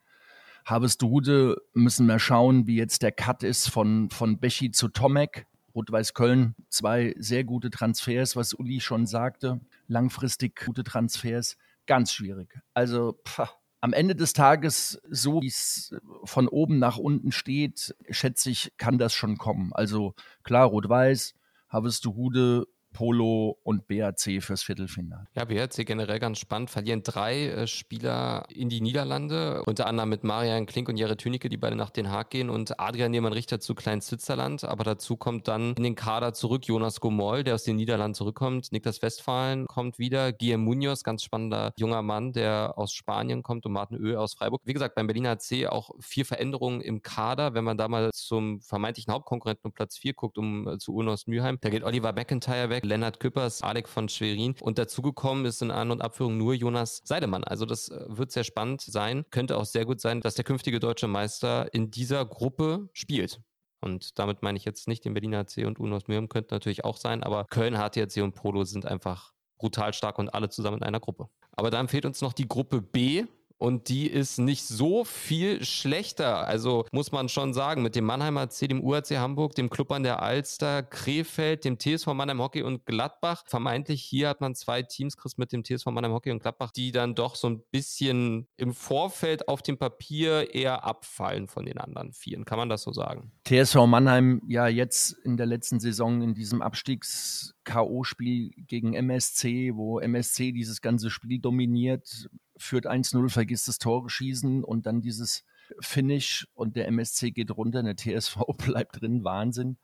Harvestehude 0.67 1.57
müssen 1.73 2.07
wir 2.07 2.19
schauen, 2.19 2.67
wie 2.67 2.77
jetzt 2.77 3.03
der 3.03 3.13
Cut 3.13 3.43
ist 3.43 3.71
von, 3.71 4.11
von 4.11 4.39
Bechi 4.39 4.71
zu 4.71 4.89
Tomek. 4.89 5.47
Rot-Weiß 5.79 6.13
Köln 6.13 6.57
zwei 6.69 7.15
sehr 7.19 7.45
gute 7.45 7.71
Transfers, 7.71 8.35
was 8.35 8.53
Uli 8.53 8.81
schon 8.81 9.07
sagte. 9.07 9.61
Langfristig 9.87 10.61
gute 10.65 10.83
Transfers. 10.83 11.57
Ganz 11.87 12.13
schwierig. 12.13 12.61
Also, 12.75 13.21
pff, 13.27 13.55
am 13.81 13.93
Ende 13.93 14.17
des 14.17 14.33
Tages, 14.33 15.01
so 15.09 15.41
wie 15.41 15.47
es 15.47 15.95
von 16.25 16.49
oben 16.49 16.81
nach 16.81 16.99
unten 16.99 17.31
steht, 17.31 17.95
schätze 18.11 18.51
ich, 18.51 18.73
kann 18.77 18.99
das 18.99 19.15
schon 19.15 19.39
kommen. 19.39 19.73
Also 19.73 20.15
klar, 20.43 20.67
Rot-Weiß, 20.67 21.35
Hude, 21.71 22.67
Polo 22.99 23.57
und 23.63 23.87
BAC 23.87 24.43
fürs 24.43 24.65
Viertelfinale. 24.65 25.29
Ja, 25.37 25.45
BAC 25.45 25.87
generell 25.87 26.19
ganz 26.19 26.41
spannend. 26.41 26.69
Verlieren 26.69 27.05
drei 27.05 27.47
äh, 27.47 27.67
Spieler 27.69 28.45
in 28.49 28.69
die 28.71 28.81
Niederlande, 28.81 29.63
unter 29.67 29.87
anderem 29.87 30.09
mit 30.09 30.25
Marian 30.25 30.67
Klink 30.67 30.89
und 30.89 30.97
Jere 30.97 31.17
Tünike, 31.17 31.49
die 31.49 31.57
beide 31.57 31.77
nach 31.77 31.91
Den 31.91 32.11
Haag 32.11 32.31
gehen 32.31 32.51
und 32.51 32.81
Adrian 32.81 33.13
Nehmann-Richter 33.13 33.61
zu 33.61 33.77
Klein 33.77 34.01
Switzerland. 34.01 34.65
Aber 34.65 34.83
dazu 34.83 35.17
kommt 35.17 35.47
dann 35.47 35.75
in 35.75 35.85
den 35.85 35.95
Kader 35.95 36.35
zurück 36.35 36.67
Jonas 36.67 36.99
Gomol, 36.99 37.45
der 37.45 37.55
aus 37.55 37.63
den 37.63 37.77
Niederlanden 37.77 38.17
zurückkommt. 38.17 38.73
Niklas 38.73 39.01
Westphalen 39.01 39.69
kommt 39.69 40.01
wieder. 40.01 40.33
Guillem 40.33 40.65
Munoz, 40.65 41.05
ganz 41.05 41.23
spannender 41.23 41.73
junger 41.77 42.03
Mann, 42.03 42.33
der 42.33 42.73
aus 42.77 42.93
Spanien 42.93 43.45
kommt 43.45 43.65
und 43.65 43.75
Martin 43.75 44.05
Oehl 44.05 44.17
aus 44.17 44.35
Freiburg. 44.35 44.63
Wie 44.65 44.73
gesagt, 44.73 44.97
beim 44.97 45.07
Berliner 45.07 45.39
C 45.39 45.69
auch 45.69 45.91
vier 46.01 46.25
Veränderungen 46.25 46.81
im 46.81 47.01
Kader. 47.03 47.55
Wenn 47.55 47.63
man 47.63 47.79
da 47.79 47.87
mal 47.87 48.11
zum 48.13 48.61
vermeintlichen 48.61 49.13
Hauptkonkurrenten 49.13 49.67
um 49.67 49.73
Platz 49.73 49.97
vier 49.99 50.15
guckt, 50.15 50.37
um 50.37 50.67
äh, 50.67 50.79
zu 50.79 50.95
Urnos 50.95 51.29
Mülheim, 51.29 51.59
da 51.61 51.71
geht 51.71 51.85
Oliver 51.85 52.13
McIntyre 52.13 52.71
weg, 52.71 52.88
Lennart 52.89 53.21
Küppers, 53.21 53.63
Alec 53.63 53.89
von 53.89 54.09
Schwerin 54.09 54.57
und 54.61 54.79
dazugekommen 54.79 55.45
ist 55.45 55.63
in 55.63 55.71
An- 55.71 55.91
und 55.91 56.03
Abführung 56.03 56.37
nur 56.37 56.55
Jonas 56.55 57.03
Seidemann. 57.05 57.45
Also 57.45 57.67
das 57.67 57.89
äh, 57.89 58.05
wird 58.09 58.33
sehr 58.33 58.45
spannend 58.45 58.81
sein. 58.81 59.25
Könnte 59.31 59.57
auch 59.57 59.65
sehr 59.65 59.85
gut 59.85 60.01
sein, 60.01 60.21
dass 60.21 60.35
der 60.35 60.45
künftige 60.45 60.81
deutsche 60.81 61.07
Meister 61.07 61.73
in 61.73 61.91
dieser 61.91 62.25
Gruppe 62.25 62.89
spielt. 62.93 63.41
Und 63.81 64.19
damit 64.19 64.43
meine 64.43 64.59
ich 64.59 64.65
jetzt 64.65 64.89
nicht 64.89 65.05
den 65.05 65.15
Berliner 65.15 65.45
HC 65.45 65.65
und 65.67 65.79
Unos 65.79 66.09
Mürm, 66.09 66.29
könnte 66.29 66.55
natürlich 66.55 66.85
auch 66.85 66.97
sein, 66.97 67.23
aber 67.23 67.45
Köln, 67.45 67.77
HTHC 67.77 68.23
und 68.23 68.35
Polo 68.35 68.65
sind 68.65 68.87
einfach 68.87 69.33
brutal 69.59 69.93
stark 69.93 70.19
und 70.19 70.31
alle 70.31 70.49
zusammen 70.49 70.79
in 70.79 70.83
einer 70.83 71.01
Gruppe. 71.01 71.29
Aber 71.53 71.71
dann 71.71 71.89
fehlt 71.89 72.07
uns 72.07 72.21
noch 72.21 72.33
die 72.33 72.49
Gruppe 72.49 72.81
B 72.83 73.25
und 73.59 73.89
die 73.89 74.07
ist 74.07 74.39
nicht 74.39 74.65
so 74.65 75.05
viel 75.05 75.65
schlechter. 75.65 76.47
Also 76.47 76.87
muss 76.93 77.13
man 77.13 77.29
schon 77.29 77.53
sagen, 77.53 77.83
mit 77.83 77.97
dem 77.97 78.05
Mannheimer 78.05 78.49
C, 78.49 78.69
dem 78.69 78.83
UAC 78.83 79.11
Hamburg, 79.11 79.55
dem 79.57 79.69
Club 79.69 79.91
an 79.93 80.05
der 80.05 80.23
Alster, 80.23 80.83
Krefeld, 80.83 81.65
dem 81.65 81.79
TSV 81.79 82.07
Mannheim 82.15 82.41
Hockey 82.41 82.63
und 82.63 82.87
Gladbach. 82.87 83.43
Vermeintlich 83.47 84.03
hier 84.03 84.29
hat 84.29 84.41
man 84.41 84.55
zwei 84.55 84.83
Teams, 84.83 85.17
Chris, 85.17 85.37
mit 85.39 85.53
dem 85.53 85.65
TSV 85.65 85.87
Mannheim 85.87 86.13
Hockey 86.13 86.31
und 86.31 86.41
Gladbach, 86.41 86.71
die 86.71 86.93
dann 86.93 87.15
doch 87.15 87.35
so 87.35 87.49
ein 87.49 87.63
bisschen 87.71 88.47
im 88.57 88.73
Vorfeld 88.73 89.49
auf 89.49 89.63
dem 89.63 89.77
Papier 89.77 90.55
eher 90.55 90.85
abfallen 90.85 91.49
von 91.49 91.67
den 91.67 91.79
anderen 91.79 92.13
Vieren. 92.13 92.45
Kann 92.45 92.59
man 92.59 92.69
das 92.69 92.83
so 92.83 92.93
sagen? 92.93 93.33
TSV 93.45 93.87
Mannheim 93.87 94.41
ja 94.47 94.69
jetzt 94.69 95.13
in 95.25 95.37
der 95.37 95.47
letzten 95.47 95.81
Saison 95.81 96.23
in 96.23 96.35
diesem 96.35 96.63
Abstiegs-K.O.-Spiel 96.63 98.53
gegen 98.67 98.95
MSC, 98.95 99.73
wo 99.75 99.99
MSC 99.99 100.53
dieses 100.53 100.81
ganze 100.81 101.11
Spiel 101.11 101.41
dominiert, 101.41 102.29
führt 102.59 102.87
1-0, 102.87 103.29
vergisst 103.31 103.69
das 103.69 103.79
Tore 103.79 104.11
schießen 104.11 104.65
und 104.65 104.87
dann 104.87 105.01
dieses 105.01 105.45
Finish 105.81 106.47
und 106.55 106.77
der 106.77 106.89
MSC 106.89 107.31
geht 107.31 107.51
runter, 107.51 107.83
der 107.83 107.97
TSV 107.97 108.39
bleibt 108.59 109.01
drin, 109.01 109.25
Wahnsinn. 109.25 109.79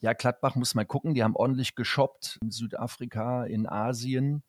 Ja, 0.00 0.12
Gladbach 0.12 0.54
muss 0.54 0.74
mal 0.74 0.86
gucken, 0.86 1.14
die 1.14 1.22
haben 1.22 1.36
ordentlich 1.36 1.74
geshoppt 1.74 2.38
in 2.42 2.50
Südafrika, 2.50 3.44
in 3.44 3.66
Asien, 3.66 4.42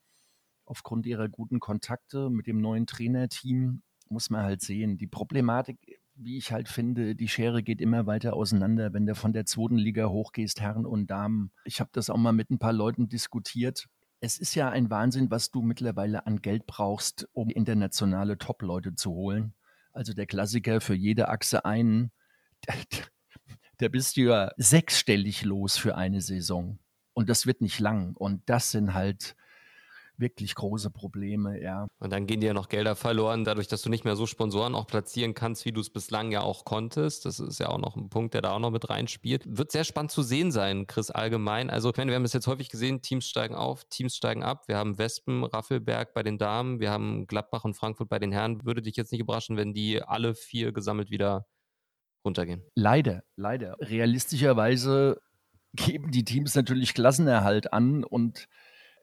aufgrund 0.65 1.05
ihrer 1.05 1.27
guten 1.27 1.59
Kontakte 1.59 2.29
mit 2.29 2.47
dem 2.47 2.61
neuen 2.61 2.87
Trainerteam, 2.87 3.81
muss 4.09 4.29
man 4.29 4.43
halt 4.43 4.61
sehen. 4.61 4.97
Die 4.97 5.07
Problematik, 5.07 5.99
wie 6.15 6.37
ich 6.37 6.51
halt 6.51 6.69
finde, 6.69 7.15
die 7.15 7.27
Schere 7.27 7.63
geht 7.63 7.81
immer 7.81 8.05
weiter 8.05 8.33
auseinander, 8.33 8.93
wenn 8.93 9.05
du 9.05 9.15
von 9.15 9.33
der 9.33 9.45
zweiten 9.45 9.77
Liga 9.77 10.07
hochgehst, 10.07 10.61
Herren 10.61 10.85
und 10.85 11.07
Damen. 11.07 11.51
Ich 11.65 11.79
habe 11.79 11.89
das 11.93 12.09
auch 12.09 12.17
mal 12.17 12.31
mit 12.31 12.49
ein 12.49 12.59
paar 12.59 12.73
Leuten 12.73 13.09
diskutiert 13.09 13.87
es 14.21 14.37
ist 14.37 14.53
ja 14.53 14.69
ein 14.69 14.89
Wahnsinn, 14.91 15.31
was 15.31 15.49
du 15.49 15.63
mittlerweile 15.63 16.27
an 16.27 16.41
Geld 16.41 16.67
brauchst, 16.67 17.27
um 17.33 17.49
internationale 17.49 18.37
Top-Leute 18.37 18.93
zu 18.93 19.11
holen. 19.11 19.55
Also 19.93 20.13
der 20.13 20.27
Klassiker 20.27 20.79
für 20.79 20.93
jede 20.93 21.27
Achse 21.29 21.65
einen, 21.65 22.11
da 23.77 23.87
bist 23.89 24.17
du 24.17 24.21
ja 24.21 24.51
sechsstellig 24.57 25.43
los 25.43 25.77
für 25.77 25.97
eine 25.97 26.21
Saison. 26.21 26.77
Und 27.13 27.29
das 27.29 27.47
wird 27.47 27.61
nicht 27.61 27.79
lang. 27.79 28.15
Und 28.15 28.43
das 28.45 28.71
sind 28.71 28.93
halt 28.93 29.35
wirklich 30.21 30.55
große 30.55 30.89
Probleme, 30.89 31.61
ja. 31.61 31.87
Und 31.99 32.13
dann 32.13 32.27
gehen 32.27 32.39
dir 32.39 32.47
ja 32.47 32.53
noch 32.53 32.69
Gelder 32.69 32.95
verloren, 32.95 33.43
dadurch, 33.43 33.67
dass 33.67 33.81
du 33.81 33.89
nicht 33.89 34.05
mehr 34.05 34.15
so 34.15 34.25
Sponsoren 34.25 34.75
auch 34.75 34.87
platzieren 34.87 35.33
kannst, 35.33 35.65
wie 35.65 35.73
du 35.73 35.81
es 35.81 35.89
bislang 35.89 36.31
ja 36.31 36.41
auch 36.41 36.63
konntest. 36.63 37.25
Das 37.25 37.39
ist 37.39 37.59
ja 37.59 37.67
auch 37.67 37.77
noch 37.77 37.97
ein 37.97 38.09
Punkt, 38.09 38.33
der 38.33 38.41
da 38.41 38.51
auch 38.51 38.59
noch 38.59 38.71
mit 38.71 38.89
reinspielt. 38.89 39.43
Wird 39.45 39.71
sehr 39.71 39.83
spannend 39.83 40.11
zu 40.11 40.21
sehen 40.21 40.51
sein, 40.51 40.87
Chris, 40.87 41.11
allgemein. 41.11 41.69
Also, 41.69 41.89
ich 41.89 41.97
meine, 41.97 42.11
wir 42.11 42.15
haben 42.15 42.23
es 42.23 42.33
jetzt 42.33 42.47
häufig 42.47 42.69
gesehen, 42.69 43.01
Teams 43.01 43.27
steigen 43.27 43.55
auf, 43.55 43.83
Teams 43.89 44.15
steigen 44.15 44.43
ab. 44.43 44.67
Wir 44.67 44.77
haben 44.77 44.97
Wespen, 44.97 45.43
Raffelberg 45.43 46.13
bei 46.13 46.23
den 46.23 46.37
Damen, 46.37 46.79
wir 46.79 46.91
haben 46.91 47.27
Gladbach 47.27 47.65
und 47.65 47.73
Frankfurt 47.73 48.07
bei 48.07 48.19
den 48.19 48.31
Herren. 48.31 48.63
Würde 48.63 48.81
dich 48.81 48.95
jetzt 48.95 49.11
nicht 49.11 49.21
überraschen, 49.21 49.57
wenn 49.57 49.73
die 49.73 50.01
alle 50.01 50.35
vier 50.35 50.71
gesammelt 50.71 51.09
wieder 51.09 51.45
runtergehen. 52.23 52.63
Leider, 52.75 53.23
leider. 53.35 53.75
Realistischerweise 53.79 55.19
geben 55.73 56.11
die 56.11 56.23
Teams 56.23 56.55
natürlich 56.55 56.93
Klassenerhalt 56.93 57.73
an 57.73 58.03
und 58.03 58.47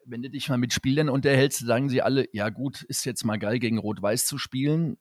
wenn 0.08 0.22
du 0.22 0.30
dich 0.30 0.48
mal 0.48 0.58
mit 0.58 0.72
Spielern 0.72 1.08
unterhältst, 1.08 1.60
sagen 1.60 1.88
sie 1.88 2.02
alle, 2.02 2.26
ja 2.32 2.48
gut, 2.48 2.82
ist 2.82 3.04
jetzt 3.04 3.24
mal 3.24 3.38
geil 3.38 3.58
gegen 3.58 3.78
Rot-Weiß 3.78 4.26
zu 4.26 4.38
spielen. 4.38 4.96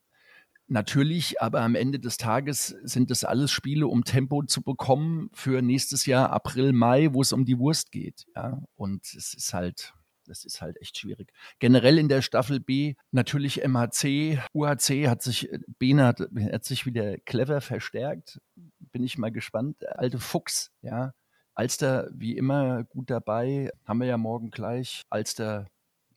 Natürlich, 0.70 1.42
aber 1.42 1.62
am 1.62 1.76
Ende 1.76 1.98
des 1.98 2.18
Tages 2.18 2.76
sind 2.84 3.10
das 3.10 3.24
alles 3.24 3.52
Spiele, 3.52 3.88
um 3.88 4.04
Tempo 4.04 4.44
zu 4.44 4.62
bekommen 4.62 5.30
für 5.34 5.62
nächstes 5.62 6.06
Jahr 6.06 6.32
April, 6.32 6.74
Mai, 6.74 7.14
wo 7.14 7.22
es 7.22 7.32
um 7.32 7.46
die 7.46 7.58
Wurst 7.58 7.92
geht. 7.92 8.26
Ja, 8.36 8.62
und 8.76 9.06
es 9.06 9.34
ist 9.34 9.54
halt, 9.54 9.94
das 10.26 10.44
ist 10.44 10.62
halt 10.62 10.76
echt 10.82 10.98
schwierig. 10.98 11.32
Generell 11.60 11.98
in 11.98 12.10
der 12.10 12.22
Staffel 12.22 12.60
B 12.60 12.96
natürlich 13.12 13.64
MHC, 13.66 14.40
UHC 14.54 15.08
hat 15.08 15.22
sich, 15.22 15.50
Bene 15.80 16.06
hat, 16.06 16.20
hat 16.20 16.66
sich 16.66 16.86
wieder 16.86 17.18
clever 17.20 17.62
verstärkt. 17.62 18.42
Bin 18.92 19.04
ich 19.04 19.18
mal 19.18 19.32
gespannt. 19.32 19.88
Alte 19.98 20.20
Fuchs, 20.20 20.72
ja, 20.82 21.14
Alster 21.58 22.10
wie 22.14 22.38
immer 22.38 22.84
gut 22.84 23.10
dabei. 23.10 23.72
Haben 23.86 24.00
wir 24.00 24.08
ja 24.08 24.18
morgen 24.18 24.52
gleich. 24.52 25.02
Alster 25.10 25.68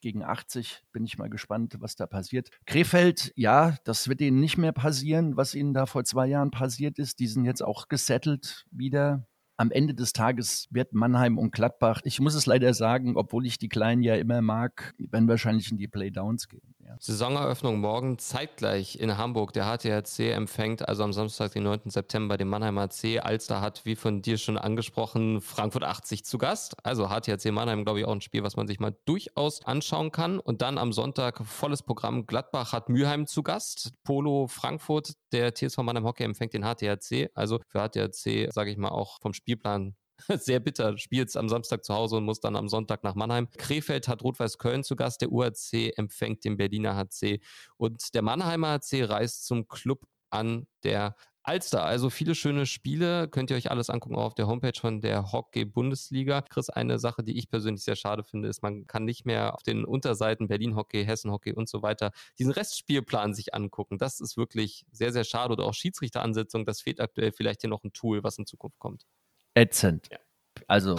gegen 0.01 0.23
80. 0.23 0.83
Bin 0.93 1.05
ich 1.05 1.19
mal 1.19 1.31
gespannt, 1.31 1.77
was 1.79 1.97
da 1.97 2.07
passiert. 2.07 2.51
Krefeld, 2.67 3.33
ja, 3.37 3.77
das 3.85 4.09
wird 4.09 4.21
ihnen 4.21 4.41
nicht 4.41 4.59
mehr 4.59 4.73
passieren, 4.73 5.37
was 5.37 5.55
ihnen 5.55 5.73
da 5.75 5.87
vor 5.87 6.05
zwei 6.05 6.27
Jahren 6.27 6.51
passiert 6.51 6.99
ist. 6.99 7.21
Die 7.21 7.27
sind 7.27 7.45
jetzt 7.45 7.63
auch 7.63 7.89
gesettelt 7.89 8.67
wieder 8.71 9.27
am 9.61 9.71
Ende 9.71 9.93
des 9.93 10.15
Tages 10.15 10.69
wird 10.71 10.95
Mannheim 10.95 11.37
und 11.37 11.53
Gladbach, 11.53 12.01
ich 12.05 12.19
muss 12.19 12.35
es 12.35 12.47
leider 12.47 12.73
sagen, 12.73 13.15
obwohl 13.15 13.45
ich 13.45 13.59
die 13.59 13.69
Kleinen 13.69 14.03
ja 14.03 14.15
immer 14.15 14.41
mag, 14.41 14.95
werden 14.97 15.29
wahrscheinlich 15.29 15.71
in 15.71 15.77
die 15.77 15.87
Playdowns 15.87 16.49
gehen. 16.49 16.75
Ja. 16.91 16.97
Saisoneröffnung 16.99 17.79
morgen 17.79 18.19
zeitgleich 18.19 18.97
in 18.97 19.17
Hamburg. 19.17 19.53
Der 19.53 19.67
HTHC 19.67 20.33
empfängt 20.33 20.89
also 20.89 21.05
am 21.05 21.13
Samstag, 21.13 21.53
den 21.53 21.63
9. 21.63 21.83
September, 21.91 22.37
den 22.37 22.49
Mannheimer 22.49 22.91
C. 22.91 23.21
Alster 23.21 23.61
hat, 23.61 23.85
wie 23.85 23.95
von 23.95 24.23
dir 24.23 24.39
schon 24.39 24.59
angesprochen, 24.59 25.41
Frankfurt 25.41 25.85
80 25.85 26.25
zu 26.25 26.39
Gast. 26.39 26.75
Also 26.83 27.09
HTHC 27.09 27.53
Mannheim, 27.53 27.85
glaube 27.85 28.01
ich, 28.01 28.07
auch 28.07 28.13
ein 28.13 28.21
Spiel, 28.21 28.43
was 28.43 28.57
man 28.57 28.67
sich 28.67 28.81
mal 28.81 28.97
durchaus 29.05 29.65
anschauen 29.65 30.11
kann. 30.11 30.41
Und 30.41 30.63
dann 30.63 30.79
am 30.79 30.93
Sonntag 30.93 31.45
volles 31.47 31.83
Programm. 31.83 32.27
Gladbach 32.27 32.73
hat 32.73 32.89
Mülheim 32.89 33.27
zu 33.27 33.43
Gast. 33.43 33.93
Polo 34.03 34.49
Frankfurt, 34.49 35.13
der 35.33 35.55
TSV 35.55 35.79
Mannheim 35.79 36.05
Hockey 36.05 36.25
empfängt 36.25 36.55
den 36.55 36.65
HTHC. 36.65 37.31
Also 37.35 37.61
für 37.69 37.79
HTHC, 37.79 38.51
sage 38.51 38.71
ich 38.71 38.79
mal, 38.79 38.89
auch 38.89 39.21
vom 39.21 39.33
Spiel 39.33 39.51
Spielplan 39.51 39.97
sehr 40.39 40.61
bitter. 40.61 40.97
Spielt 40.99 41.35
am 41.37 41.49
Samstag 41.49 41.85
zu 41.85 41.95
Hause 41.95 42.17
und 42.17 42.25
muss 42.25 42.41
dann 42.41 42.57
am 42.57 42.69
Sonntag 42.69 43.05
nach 43.05 43.15
Mannheim. 43.15 43.49
Krefeld 43.57 44.09
hat 44.09 44.23
Rot-Weiß 44.23 44.59
Köln 44.59 44.85
zu 44.85 44.97
Gast. 44.97 45.21
Der 45.21 45.33
UAC 45.33 45.97
empfängt 45.97 46.45
den 46.45 46.57
Berliner 46.57 46.97
HC. 46.97 47.41
Und 47.77 48.15
der 48.15 48.23
Mannheimer 48.23 48.79
HC 48.79 49.05
reist 49.05 49.47
zum 49.47 49.69
Club 49.69 50.07
an 50.31 50.67
der 50.85 51.17
Alster. 51.43 51.85
Also 51.85 52.11
viele 52.11 52.35
schöne 52.35 52.67
Spiele. 52.67 53.29
Könnt 53.29 53.51
ihr 53.51 53.57
euch 53.57 53.71
alles 53.71 53.91
angucken 53.91 54.17
auf 54.17 54.35
der 54.35 54.47
Homepage 54.47 54.79
von 54.79 55.01
der 55.01 55.33
Hockey-Bundesliga. 55.33 56.43
Chris, 56.43 56.69
eine 56.69 56.99
Sache, 56.99 57.25
die 57.25 57.39
ich 57.39 57.49
persönlich 57.49 57.83
sehr 57.83 57.97
schade 57.97 58.23
finde, 58.25 58.49
ist, 58.49 58.63
man 58.63 58.87
kann 58.87 59.05
nicht 59.05 59.25
mehr 59.25 59.55
auf 59.55 59.63
den 59.63 59.85
Unterseiten 59.85 60.49
Berlin 60.49 60.77
Hockey, 60.77 61.05
Hessen 61.05 61.31
Hockey 61.31 61.53
und 61.53 61.69
so 61.69 61.83
weiter 61.83 62.13
diesen 62.39 62.53
Restspielplan 62.53 63.35
sich 63.35 63.55
angucken. 63.55 63.99
Das 63.99 64.21
ist 64.21 64.37
wirklich 64.37 64.85
sehr, 64.93 65.13
sehr 65.13 65.25
schade. 65.25 65.53
Oder 65.53 65.65
auch 65.65 65.75
Schiedsrichteransetzung. 65.75 66.67
Das 66.67 66.83
fehlt 66.83 67.01
aktuell 67.01 67.33
vielleicht 67.33 67.63
hier 67.63 67.71
noch 67.71 67.85
ein 67.85 67.93
Tool, 67.93 68.23
was 68.23 68.39
in 68.39 68.47
Zukunft 68.47 68.79
kommt 68.79 69.07
ätzend. 69.55 70.09
Ja. 70.11 70.19
Also, 70.67 70.97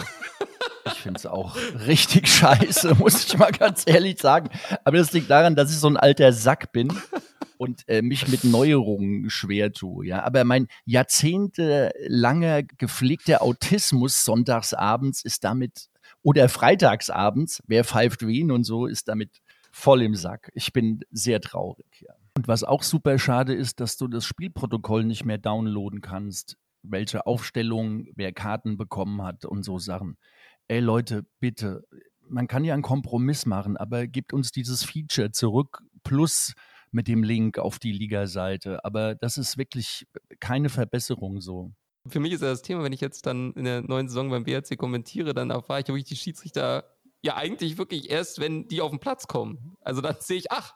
ich 0.86 0.92
finde 0.92 1.18
es 1.18 1.26
auch 1.26 1.56
richtig 1.86 2.28
scheiße, 2.28 2.94
muss 2.98 3.26
ich 3.26 3.38
mal 3.38 3.52
ganz 3.52 3.84
ehrlich 3.86 4.20
sagen. 4.20 4.50
Aber 4.84 4.98
das 4.98 5.12
liegt 5.12 5.30
daran, 5.30 5.56
dass 5.56 5.70
ich 5.70 5.78
so 5.78 5.88
ein 5.88 5.96
alter 5.96 6.32
Sack 6.32 6.72
bin 6.72 6.92
und 7.56 7.88
äh, 7.88 8.02
mich 8.02 8.28
mit 8.28 8.44
Neuerungen 8.44 9.30
schwer 9.30 9.72
tue. 9.72 10.06
Ja, 10.06 10.24
aber 10.24 10.44
mein 10.44 10.66
jahrzehntelanger 10.84 12.64
gepflegter 12.64 13.42
Autismus 13.42 14.24
sonntagsabends 14.24 15.24
ist 15.24 15.44
damit 15.44 15.88
oder 16.22 16.48
freitagsabends, 16.48 17.62
wer 17.66 17.84
pfeift 17.84 18.26
wen 18.26 18.50
und 18.50 18.64
so, 18.64 18.86
ist 18.86 19.08
damit 19.08 19.40
voll 19.72 20.02
im 20.02 20.14
Sack. 20.14 20.50
Ich 20.54 20.72
bin 20.72 21.00
sehr 21.10 21.40
traurig. 21.40 22.04
Ja. 22.06 22.14
Und 22.36 22.48
was 22.48 22.64
auch 22.64 22.82
super 22.82 23.18
schade 23.18 23.54
ist, 23.54 23.80
dass 23.80 23.96
du 23.96 24.08
das 24.08 24.24
Spielprotokoll 24.24 25.04
nicht 25.04 25.24
mehr 25.24 25.38
downloaden 25.38 26.00
kannst 26.00 26.56
welche 26.82 27.26
Aufstellung, 27.26 28.06
wer 28.14 28.32
Karten 28.32 28.76
bekommen 28.76 29.22
hat 29.22 29.44
und 29.44 29.62
so 29.64 29.78
Sachen. 29.78 30.16
Ey 30.68 30.80
Leute, 30.80 31.24
bitte, 31.40 31.84
man 32.28 32.48
kann 32.48 32.64
ja 32.64 32.74
einen 32.74 32.82
Kompromiss 32.82 33.46
machen, 33.46 33.76
aber 33.76 34.06
gibt 34.06 34.32
uns 34.32 34.52
dieses 34.52 34.84
Feature 34.84 35.30
zurück 35.30 35.82
plus 36.02 36.54
mit 36.90 37.08
dem 37.08 37.22
Link 37.22 37.58
auf 37.58 37.78
die 37.78 37.92
Liga-Seite. 37.92 38.84
Aber 38.84 39.14
das 39.14 39.38
ist 39.38 39.58
wirklich 39.58 40.06
keine 40.40 40.68
Verbesserung 40.68 41.40
so. 41.40 41.72
Für 42.06 42.20
mich 42.20 42.32
ist 42.32 42.42
ja 42.42 42.48
das 42.48 42.62
Thema, 42.62 42.82
wenn 42.82 42.92
ich 42.92 43.00
jetzt 43.00 43.26
dann 43.26 43.52
in 43.52 43.64
der 43.64 43.82
neuen 43.82 44.08
Saison 44.08 44.28
beim 44.30 44.44
BRC 44.44 44.76
kommentiere, 44.76 45.34
dann 45.34 45.50
erfahre 45.50 45.80
ich, 45.80 45.90
ob 45.90 45.96
ich 45.96 46.04
die 46.04 46.16
Schiedsrichter 46.16 46.84
ja 47.22 47.36
eigentlich 47.36 47.78
wirklich 47.78 48.10
erst, 48.10 48.40
wenn 48.40 48.66
die 48.66 48.80
auf 48.80 48.90
den 48.90 48.98
Platz 48.98 49.26
kommen. 49.26 49.76
Also 49.80 50.00
dann 50.00 50.16
sehe 50.18 50.36
ich, 50.36 50.50
ach, 50.50 50.74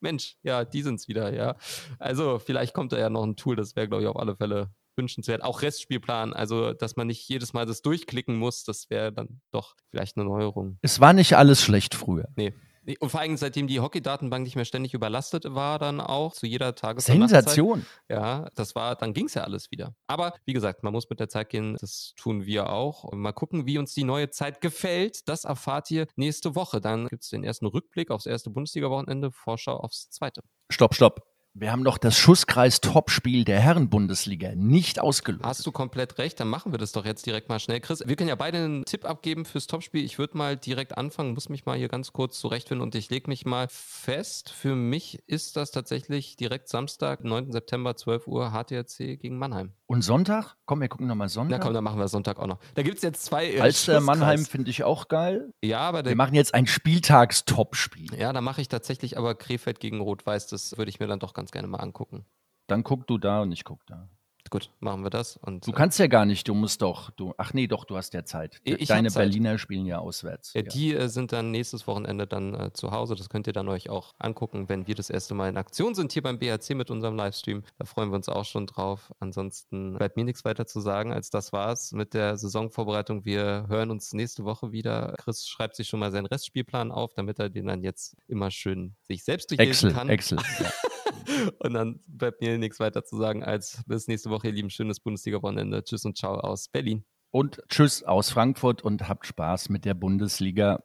Mensch, 0.00 0.36
ja, 0.42 0.64
die 0.64 0.82
sind 0.82 0.96
es 0.96 1.08
wieder, 1.08 1.34
ja. 1.34 1.56
Also 1.98 2.38
vielleicht 2.38 2.74
kommt 2.74 2.92
da 2.92 2.98
ja 2.98 3.10
noch 3.10 3.24
ein 3.24 3.36
Tool, 3.36 3.56
das 3.56 3.74
wäre, 3.74 3.88
glaube 3.88 4.02
ich, 4.02 4.08
auf 4.08 4.16
alle 4.16 4.36
Fälle 4.36 4.70
wünschenswert. 4.98 5.42
Auch 5.42 5.62
Restspielplan, 5.62 6.34
also 6.34 6.74
dass 6.74 6.96
man 6.96 7.06
nicht 7.06 7.26
jedes 7.28 7.54
Mal 7.54 7.64
das 7.64 7.80
durchklicken 7.80 8.36
muss, 8.36 8.64
das 8.64 8.90
wäre 8.90 9.12
dann 9.12 9.40
doch 9.50 9.76
vielleicht 9.90 10.16
eine 10.16 10.26
Neuerung. 10.26 10.78
Es 10.82 11.00
war 11.00 11.14
nicht 11.14 11.36
alles 11.36 11.62
schlecht 11.62 11.94
früher. 11.94 12.28
Nee. 12.36 12.52
Und 13.00 13.10
vor 13.10 13.20
allem 13.20 13.36
seitdem 13.36 13.66
die 13.66 13.80
Hockey-Datenbank 13.80 14.44
nicht 14.44 14.56
mehr 14.56 14.64
ständig 14.64 14.94
überlastet 14.94 15.44
war, 15.54 15.78
dann 15.78 16.00
auch 16.00 16.32
zu 16.32 16.46
jeder 16.46 16.74
Tages- 16.74 17.04
Sensation. 17.04 17.84
Ja, 18.08 18.48
das 18.54 18.74
war, 18.74 18.96
dann 18.96 19.12
ging 19.12 19.26
es 19.26 19.34
ja 19.34 19.44
alles 19.44 19.70
wieder. 19.70 19.94
Aber 20.06 20.32
wie 20.46 20.54
gesagt, 20.54 20.82
man 20.82 20.94
muss 20.94 21.10
mit 21.10 21.20
der 21.20 21.28
Zeit 21.28 21.50
gehen, 21.50 21.76
das 21.78 22.14
tun 22.16 22.46
wir 22.46 22.70
auch. 22.70 23.04
Und 23.04 23.20
mal 23.20 23.32
gucken, 23.32 23.66
wie 23.66 23.76
uns 23.76 23.92
die 23.92 24.04
neue 24.04 24.30
Zeit 24.30 24.62
gefällt. 24.62 25.28
Das 25.28 25.44
erfahrt 25.44 25.90
ihr 25.90 26.06
nächste 26.16 26.54
Woche. 26.54 26.80
Dann 26.80 27.08
gibt 27.08 27.24
es 27.24 27.28
den 27.28 27.44
ersten 27.44 27.66
Rückblick 27.66 28.10
aufs 28.10 28.24
erste 28.24 28.48
Bundesliga-Wochenende, 28.48 29.32
Vorschau 29.32 29.76
aufs 29.76 30.08
zweite. 30.08 30.40
Stopp, 30.70 30.94
stopp 30.94 31.37
Wir 31.60 31.72
haben 31.72 31.82
noch 31.82 31.98
das 31.98 32.16
Schusskreis-Topspiel 32.16 33.44
der 33.44 33.58
Herren-Bundesliga 33.58 34.54
nicht 34.54 35.00
ausgelost. 35.00 35.44
Hast 35.44 35.66
du 35.66 35.72
komplett 35.72 36.16
recht, 36.18 36.38
dann 36.38 36.46
machen 36.46 36.72
wir 36.72 36.78
das 36.78 36.92
doch 36.92 37.04
jetzt 37.04 37.26
direkt 37.26 37.48
mal 37.48 37.58
schnell. 37.58 37.80
Chris, 37.80 38.04
wir 38.06 38.14
können 38.14 38.28
ja 38.28 38.36
beide 38.36 38.58
einen 38.58 38.84
Tipp 38.84 39.04
abgeben 39.04 39.44
fürs 39.44 39.66
Topspiel. 39.66 40.04
Ich 40.04 40.20
würde 40.20 40.38
mal 40.38 40.56
direkt 40.56 40.96
anfangen, 40.96 41.34
muss 41.34 41.48
mich 41.48 41.66
mal 41.66 41.76
hier 41.76 41.88
ganz 41.88 42.12
kurz 42.12 42.38
zurechtfinden 42.38 42.80
und 42.80 42.94
ich 42.94 43.10
lege 43.10 43.28
mich 43.28 43.44
mal 43.44 43.66
fest. 43.68 44.50
Für 44.50 44.76
mich 44.76 45.18
ist 45.26 45.56
das 45.56 45.72
tatsächlich 45.72 46.36
direkt 46.36 46.68
Samstag, 46.68 47.24
9. 47.24 47.50
September, 47.50 47.96
12 47.96 48.28
Uhr, 48.28 48.52
HTRC 48.52 49.18
gegen 49.18 49.36
Mannheim. 49.36 49.72
Und 49.86 50.02
Sonntag? 50.02 50.54
Komm, 50.66 50.82
wir 50.82 50.88
gucken 50.88 51.06
nochmal 51.06 51.30
Sonntag. 51.30 51.58
Na 51.58 51.64
komm, 51.64 51.74
dann 51.74 51.82
machen 51.82 51.98
wir 51.98 52.08
Sonntag 52.08 52.38
auch 52.38 52.46
noch. 52.46 52.58
Da 52.74 52.82
gibt 52.82 52.98
es 52.98 53.02
jetzt 53.02 53.24
zwei. 53.24 53.54
Äh, 53.54 53.60
Alster 53.60 54.00
Mannheim 54.00 54.44
finde 54.44 54.70
ich 54.70 54.84
auch 54.84 55.08
geil. 55.08 55.54
Ja, 55.64 55.80
aber 55.80 56.04
wir 56.04 56.14
machen 56.14 56.34
jetzt 56.34 56.52
ein 56.52 56.66
Spieltagstopspiel. 56.66 58.14
Ja, 58.14 58.34
da 58.34 58.42
mache 58.42 58.60
ich 58.60 58.68
tatsächlich 58.68 59.16
aber 59.16 59.34
Krefeld 59.34 59.80
gegen 59.80 60.00
Rot-Weiß. 60.00 60.46
Das 60.48 60.76
würde 60.76 60.90
ich 60.90 61.00
mir 61.00 61.06
dann 61.06 61.20
doch 61.20 61.32
ganz 61.32 61.47
gerne 61.52 61.68
mal 61.68 61.78
angucken. 61.78 62.26
Dann 62.66 62.84
guck 62.84 63.06
du 63.06 63.18
da 63.18 63.42
und 63.42 63.52
ich 63.52 63.64
guck 63.64 63.86
da. 63.86 64.08
Gut, 64.50 64.70
machen 64.80 65.02
wir 65.02 65.10
das. 65.10 65.36
Und, 65.36 65.66
du 65.66 65.72
kannst 65.72 65.98
ja 65.98 66.06
gar 66.06 66.24
nicht, 66.24 66.48
du 66.48 66.54
musst 66.54 66.82
doch, 66.82 67.10
du, 67.10 67.34
ach 67.36 67.52
nee, 67.52 67.66
doch, 67.66 67.84
du 67.84 67.96
hast 67.96 68.14
ja 68.14 68.24
Zeit. 68.24 68.60
Ich 68.64 68.88
Deine 68.88 69.10
Berliner 69.10 69.52
Zeit. 69.52 69.60
spielen 69.60 69.86
ja 69.86 69.98
auswärts. 69.98 70.54
Ja, 70.54 70.62
ja. 70.62 70.68
Die 70.68 70.94
äh, 70.94 71.08
sind 71.08 71.32
dann 71.32 71.50
nächstes 71.50 71.86
Wochenende 71.86 72.26
dann 72.26 72.54
äh, 72.54 72.72
zu 72.72 72.90
Hause. 72.90 73.14
Das 73.14 73.28
könnt 73.28 73.46
ihr 73.46 73.52
dann 73.52 73.68
euch 73.68 73.90
auch 73.90 74.14
angucken, 74.18 74.68
wenn 74.68 74.86
wir 74.86 74.94
das 74.94 75.10
erste 75.10 75.34
Mal 75.34 75.48
in 75.48 75.56
Aktion 75.56 75.94
sind 75.94 76.12
hier 76.12 76.22
beim 76.22 76.38
BHC 76.38 76.74
mit 76.74 76.90
unserem 76.90 77.16
Livestream. 77.16 77.62
Da 77.78 77.84
freuen 77.84 78.10
wir 78.10 78.16
uns 78.16 78.28
auch 78.28 78.44
schon 78.44 78.66
drauf. 78.66 79.12
Ansonsten 79.20 79.94
bleibt 79.94 80.16
mir 80.16 80.24
nichts 80.24 80.44
weiter 80.44 80.66
zu 80.66 80.80
sagen, 80.80 81.12
als 81.12 81.30
das 81.30 81.52
war's 81.52 81.92
mit 81.92 82.14
der 82.14 82.36
Saisonvorbereitung. 82.36 83.24
Wir 83.24 83.66
hören 83.68 83.90
uns 83.90 84.12
nächste 84.12 84.44
Woche 84.44 84.72
wieder. 84.72 85.14
Chris 85.18 85.46
schreibt 85.46 85.76
sich 85.76 85.88
schon 85.88 86.00
mal 86.00 86.10
seinen 86.10 86.26
Restspielplan 86.26 86.92
auf, 86.92 87.14
damit 87.14 87.38
er 87.38 87.50
den 87.50 87.66
dann 87.66 87.82
jetzt 87.82 88.16
immer 88.26 88.50
schön 88.50 88.94
sich 89.02 89.24
selbst 89.24 89.50
durchlesen 89.50 89.90
Excel, 89.90 89.92
kann. 89.92 90.08
Excel, 90.08 90.38
ja. 90.60 90.72
Und 91.58 91.74
dann 91.74 92.00
bleibt 92.06 92.40
mir 92.40 92.58
nichts 92.58 92.80
weiter 92.80 93.04
zu 93.04 93.16
sagen 93.16 93.44
als 93.44 93.82
bis 93.86 94.08
nächste 94.08 94.30
Woche, 94.38 94.48
ihr 94.48 94.54
lieben. 94.54 94.70
Schönes 94.70 95.00
Bundesliga-Wochenende. 95.00 95.82
Tschüss 95.82 96.04
und 96.04 96.16
ciao 96.16 96.34
aus 96.34 96.68
Berlin. 96.68 97.04
Und 97.30 97.60
tschüss 97.68 98.04
aus 98.04 98.30
Frankfurt 98.30 98.82
und 98.82 99.08
habt 99.08 99.26
Spaß 99.26 99.68
mit 99.68 99.84
der 99.84 99.94
Bundesliga. 99.94 100.84